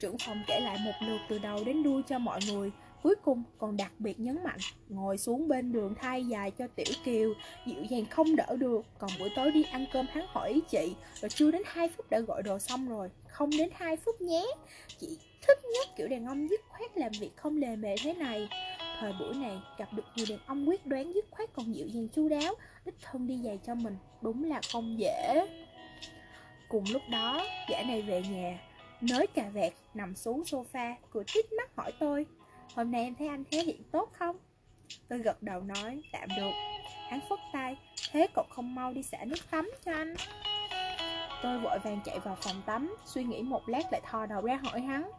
Trưởng 0.00 0.16
phòng 0.18 0.42
kể 0.46 0.60
lại 0.60 0.78
một 0.84 0.92
lượt 1.06 1.18
từ 1.28 1.38
đầu 1.38 1.64
đến 1.64 1.82
đuôi 1.82 2.02
cho 2.08 2.18
mọi 2.18 2.40
người. 2.46 2.70
Cuối 3.02 3.14
cùng, 3.24 3.42
còn 3.58 3.76
đặc 3.76 3.92
biệt 3.98 4.20
nhấn 4.20 4.44
mạnh, 4.44 4.58
Ngồi 4.88 5.18
xuống 5.18 5.48
bên 5.48 5.72
đường 5.72 5.94
thay 6.00 6.24
dài 6.24 6.50
cho 6.50 6.66
Tiểu 6.66 6.94
Kiều, 7.04 7.34
Dịu 7.66 7.82
dàng 7.90 8.04
không 8.10 8.36
đỡ 8.36 8.56
được. 8.56 8.84
Còn 8.98 9.10
buổi 9.18 9.30
tối 9.36 9.50
đi 9.50 9.62
ăn 9.62 9.86
cơm 9.92 10.06
hắn 10.12 10.26
hỏi 10.28 10.50
ý 10.50 10.60
chị, 10.70 10.94
Rồi 11.20 11.28
chưa 11.28 11.50
đến 11.50 11.62
2 11.66 11.88
phút 11.88 12.10
đã 12.10 12.20
gọi 12.20 12.42
đồ 12.42 12.58
xong 12.58 12.88
rồi? 12.88 13.10
Không 13.28 13.50
đến 13.58 13.70
2 13.74 13.96
phút 13.96 14.20
nhé. 14.20 14.46
Chị 14.98 15.18
thích 15.46 15.58
nhất 15.74 15.88
kiểu 15.96 16.08
đàn 16.08 16.26
ông 16.26 16.48
dứt 16.48 16.60
khoát 16.68 16.96
làm 16.96 17.12
việc 17.20 17.36
không 17.36 17.56
lề 17.56 17.76
mề 17.76 17.94
thế 18.02 18.14
này. 18.14 18.48
Thời 19.00 19.12
buổi 19.20 19.34
này, 19.34 19.56
gặp 19.78 19.92
được 19.92 20.04
người 20.16 20.26
đàn 20.28 20.38
ông 20.46 20.68
quyết 20.68 20.86
đoán 20.86 21.12
dứt 21.14 21.24
khoát 21.30 21.52
còn 21.52 21.74
dịu 21.74 21.86
dàng 21.86 22.08
chu 22.08 22.28
đáo, 22.28 22.54
Đích 22.84 22.94
thân 23.02 23.26
đi 23.26 23.40
giày 23.44 23.58
cho 23.66 23.74
mình, 23.74 23.96
Đúng 24.20 24.44
là 24.44 24.60
không 24.72 24.98
dễ. 24.98 25.46
Cùng 26.68 26.84
lúc 26.90 27.02
đó, 27.10 27.44
gã 27.68 27.82
này 27.82 28.02
về 28.02 28.22
nhà, 28.30 28.58
Nới 29.00 29.26
cà 29.26 29.48
vẹt 29.48 29.72
nằm 29.94 30.14
xuống 30.14 30.42
sofa, 30.42 30.94
Cười 31.10 31.24
tít 31.34 31.52
mắt 31.52 31.76
hỏi 31.76 31.92
tôi 32.00 32.26
Hôm 32.74 32.90
nay 32.90 33.04
em 33.04 33.14
thấy 33.14 33.28
anh 33.28 33.44
thể 33.50 33.62
hiện 33.62 33.82
tốt 33.90 34.10
không? 34.12 34.36
Tôi 35.08 35.18
gật 35.18 35.42
đầu 35.42 35.60
nói 35.60 36.02
tạm 36.12 36.28
được. 36.36 36.50
Hắn 37.08 37.20
phất 37.28 37.38
tay 37.52 37.76
Thế 38.12 38.26
cậu 38.34 38.44
không 38.50 38.74
mau 38.74 38.92
đi 38.92 39.02
xả 39.02 39.24
nước 39.24 39.50
tắm 39.50 39.70
cho 39.84 39.92
anh. 39.92 40.14
Tôi 41.42 41.58
vội 41.58 41.78
vàng 41.78 42.00
chạy 42.04 42.18
vào 42.18 42.36
phòng 42.40 42.62
tắm 42.66 42.96
Suy 43.04 43.24
nghĩ 43.24 43.42
một 43.42 43.68
lát 43.68 43.92
lại 43.92 44.00
thò 44.04 44.26
đầu 44.26 44.42
ra 44.42 44.60
hỏi 44.64 44.80
hắn. 44.80 45.10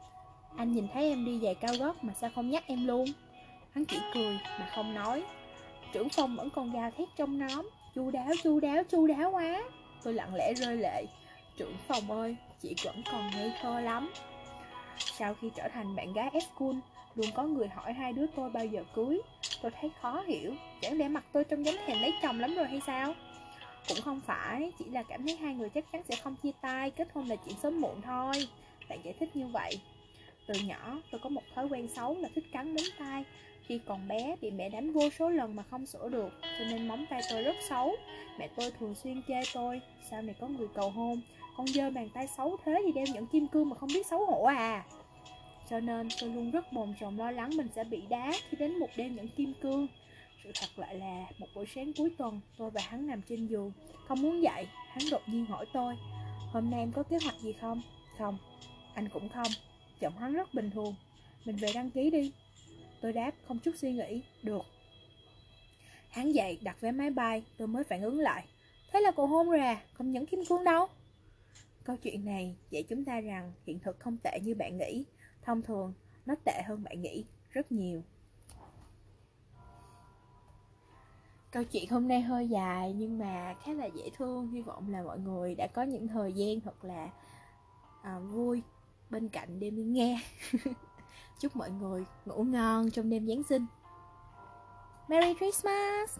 Anh 0.58 0.72
nhìn 0.74 0.88
thấy 0.94 1.10
em 1.10 1.26
đi 1.26 1.40
giày 1.44 1.56
cao 1.56 1.74
gót 1.80 2.04
mà 2.04 2.14
sao 2.14 2.30
không 2.36 2.50
nhắc 2.50 2.64
em 2.68 2.88
luôn? 2.88 3.06
Hắn 3.72 3.86
chỉ 3.86 4.00
cười 4.14 4.40
mà 4.60 4.70
không 4.76 4.94
nói. 4.94 5.24
Trưởng 5.94 6.10
phòng 6.10 6.36
vẫn 6.36 6.50
còn 6.50 6.74
gào 6.74 6.92
thét 6.92 7.08
trong 7.18 7.40
nóm 7.40 7.70
Chu 7.96 8.12
đáo 8.12 8.32
chu 8.44 8.60
đáo 8.60 8.84
chu 8.84 9.08
đáo 9.08 9.32
quá. 9.32 9.64
Tôi 10.04 10.14
lặng 10.14 10.36
lẽ 10.36 10.54
rơi 10.54 10.78
lệ. 10.78 11.06
Trưởng 11.58 11.76
phòng 11.88 12.12
ơi, 12.12 12.36
chị 12.62 12.76
vẫn 12.86 13.04
còn 13.12 13.32
ngây 13.32 13.54
thơ 13.62 13.80
lắm. 13.80 14.14
Sau 14.98 15.34
khi 15.42 15.50
trở 15.56 15.68
thành 15.74 15.96
bạn 15.96 16.14
gái 16.14 16.30
F-Cool 16.30 16.80
Luôn 17.16 17.28
có 17.34 17.44
người 17.44 17.68
hỏi 17.68 17.94
hai 17.94 18.14
đứa 18.14 18.26
tôi 18.36 18.50
bao 18.50 18.66
giờ 18.66 18.84
cưới. 18.96 19.22
Tôi 19.62 19.72
thấy 19.82 19.92
khó 20.02 20.24
hiểu. 20.28 20.54
Chẳng 20.82 20.98
lẽ 20.98 21.08
mặt 21.08 21.24
tôi 21.32 21.44
trông 21.44 21.66
giống 21.66 21.76
thèm 21.86 22.02
lấy 22.02 22.14
chồng 22.22 22.40
lắm 22.40 22.56
rồi 22.56 22.68
hay 22.68 22.82
sao? 22.88 23.14
Cũng 23.88 23.98
không 24.04 24.22
phải. 24.26 24.72
Chỉ 24.80 24.86
là 24.86 25.04
cảm 25.04 25.26
thấy 25.26 25.36
hai 25.36 25.56
người 25.56 25.70
chắc 25.70 25.92
chắn 25.92 26.02
sẽ 26.10 26.16
không 26.16 26.36
chia 26.44 26.52
tay. 26.62 26.92
Kết 26.92 27.08
hôn 27.14 27.28
là 27.28 27.36
chuyện 27.36 27.56
sớm 27.64 27.82
muộn 27.82 28.02
thôi. 28.02 28.34
Bạn 28.90 29.00
giải 29.04 29.14
thích 29.20 29.36
như 29.36 29.48
vậy. 29.48 29.80
Từ 30.48 30.54
nhỏ, 30.60 31.02
tôi 31.12 31.22
có 31.24 31.30
một 31.30 31.42
thói 31.56 31.68
quen 31.68 31.88
xấu 31.88 32.18
là 32.18 32.30
thích 32.36 32.46
cắn 32.52 32.76
móng 32.76 32.86
tay. 33.00 33.24
Khi 33.68 33.80
còn 33.88 34.08
bé 34.08 34.36
bị 34.42 34.52
mẹ 34.52 34.70
đánh 34.70 34.94
vô 34.94 35.10
số 35.10 35.30
lần 35.30 35.56
mà 35.56 35.64
không 35.72 35.86
sửa 35.86 36.10
được, 36.10 36.30
Cho 36.42 36.66
nên 36.66 36.88
móng 36.88 37.06
tay 37.10 37.22
tôi 37.30 37.44
rất 37.44 37.56
xấu. 37.70 37.96
Mẹ 38.40 38.48
tôi 38.56 38.72
thường 38.80 38.96
xuyên 38.96 39.22
chê 39.28 39.42
tôi, 39.54 39.82
sao 40.10 40.22
này 40.22 40.36
có 40.40 40.48
người 40.48 40.68
cầu 40.74 40.90
hôn? 40.90 41.22
Con 41.58 41.68
dơ 41.68 41.90
bàn 41.90 42.10
tay 42.14 42.28
xấu 42.28 42.58
thế 42.66 42.82
gì 42.86 42.92
đeo 42.92 43.06
những 43.14 43.28
kim 43.28 43.48
cương 43.48 43.70
mà 43.70 43.76
không 43.76 43.90
biết 43.94 44.08
xấu 44.08 44.26
hổ 44.26 44.44
à? 44.44 44.84
Cho 45.70 45.80
nên 45.80 46.08
tôi 46.22 46.30
luôn 46.30 46.52
rất 46.52 46.74
bồn 46.74 46.94
chồn 47.00 47.18
lo 47.18 47.32
lắng 47.32 47.50
mình 47.58 47.68
sẽ 47.76 47.84
bị 47.84 48.02
đá 48.10 48.32
khi 48.50 48.58
đến 48.58 48.80
một 48.80 48.90
đêm 48.96 49.16
những 49.16 49.28
kim 49.28 49.54
cương. 49.62 49.88
Sự 50.44 50.52
thật 50.62 50.68
lại 50.76 50.96
là 50.96 51.26
một 51.38 51.48
buổi 51.56 51.66
sáng 51.76 51.94
cuối 51.98 52.12
tuần 52.18 52.42
tôi 52.58 52.72
và 52.72 52.82
hắn 52.82 53.08
nằm 53.08 53.22
trên 53.30 53.48
giường 53.48 53.72
Không 54.08 54.22
muốn 54.22 54.44
dậy, 54.44 54.68
hắn 54.90 55.04
đột 55.12 55.22
nhiên 55.28 55.46
hỏi 55.46 55.66
tôi 55.74 55.96
Hôm 56.54 56.70
nay 56.70 56.80
em 56.80 56.92
có 56.92 57.04
kế 57.04 57.18
hoạch 57.24 57.40
gì 57.40 57.54
không? 57.62 57.82
Không, 58.18 58.38
anh 58.94 59.10
cũng 59.10 59.30
không. 59.30 59.48
Giọng 60.00 60.18
hắn 60.18 60.34
rất 60.34 60.54
bình 60.54 60.70
thường. 60.72 60.96
Mình 61.46 61.56
về 61.56 61.68
đăng 61.74 61.92
ký 61.92 62.10
đi. 62.10 62.32
Tôi 63.02 63.14
đáp 63.14 63.32
không 63.48 63.60
chút 63.60 63.72
suy 63.76 63.92
nghĩ, 63.92 64.22
được. 64.44 64.62
Hắn 66.10 66.32
dậy 66.32 66.60
đặt 66.62 66.82
vé 66.82 66.92
máy 66.92 67.10
bay 67.10 67.44
Tôi 67.58 67.68
mới 67.68 67.84
phản 67.84 68.02
ứng 68.02 68.20
lại. 68.20 68.46
Thế 68.92 69.02
là 69.02 69.12
cậu 69.12 69.28
hôn 69.28 69.50
rồi 69.50 69.60
à, 69.60 69.84
không 69.94 70.12
những 70.12 70.26
kim 70.26 70.46
cương 70.50 70.64
đâu. 70.64 70.88
Câu 71.84 71.96
chuyện 71.98 72.26
này 72.26 72.56
dạy 72.70 72.84
chúng 72.90 73.06
ta 73.06 73.22
rằng 73.22 73.52
hiện 73.66 73.80
thực 73.80 74.00
không 74.00 74.18
tệ 74.24 74.40
như 74.44 74.56
bạn 74.56 74.78
nghĩ. 74.78 75.04
Thông 75.46 75.62
thường, 75.62 75.94
nó 76.26 76.36
tệ 76.46 76.62
hơn 76.66 76.84
bạn 76.84 77.02
nghĩ 77.02 77.26
rất 77.50 77.72
nhiều. 77.72 78.04
Câu 81.52 81.64
chuyện 81.64 81.90
hôm 81.90 82.08
nay 82.08 82.22
hơi 82.22 82.48
dài 82.48 82.94
nhưng 82.94 83.20
mà 83.20 83.56
khá 83.64 83.74
là 83.74 83.86
dễ 83.86 84.10
thương 84.18 84.48
Hy 84.48 84.62
vọng 84.62 84.90
là 84.90 85.04
mọi 85.04 85.20
người 85.20 85.56
đã 85.56 85.68
có 85.68 85.84
những 85.84 86.08
thời 86.08 86.34
gian 86.34 86.62
thật 86.62 86.86
là 86.86 87.10
à, 88.02 88.20
vui 88.20 88.62
bên 89.10 89.30
cạnh 89.30 89.60
đêm 89.60 89.76
đi 89.76 89.84
nghe 89.84 90.22
Chúc 91.40 91.56
mọi 91.56 91.72
người 91.72 92.06
ngủ 92.26 92.44
ngon 92.44 92.92
trong 92.92 93.10
đêm 93.10 93.28
Giáng 93.28 93.44
sinh 93.44 93.66
Merry 95.08 95.34
Christmas! 95.34 96.20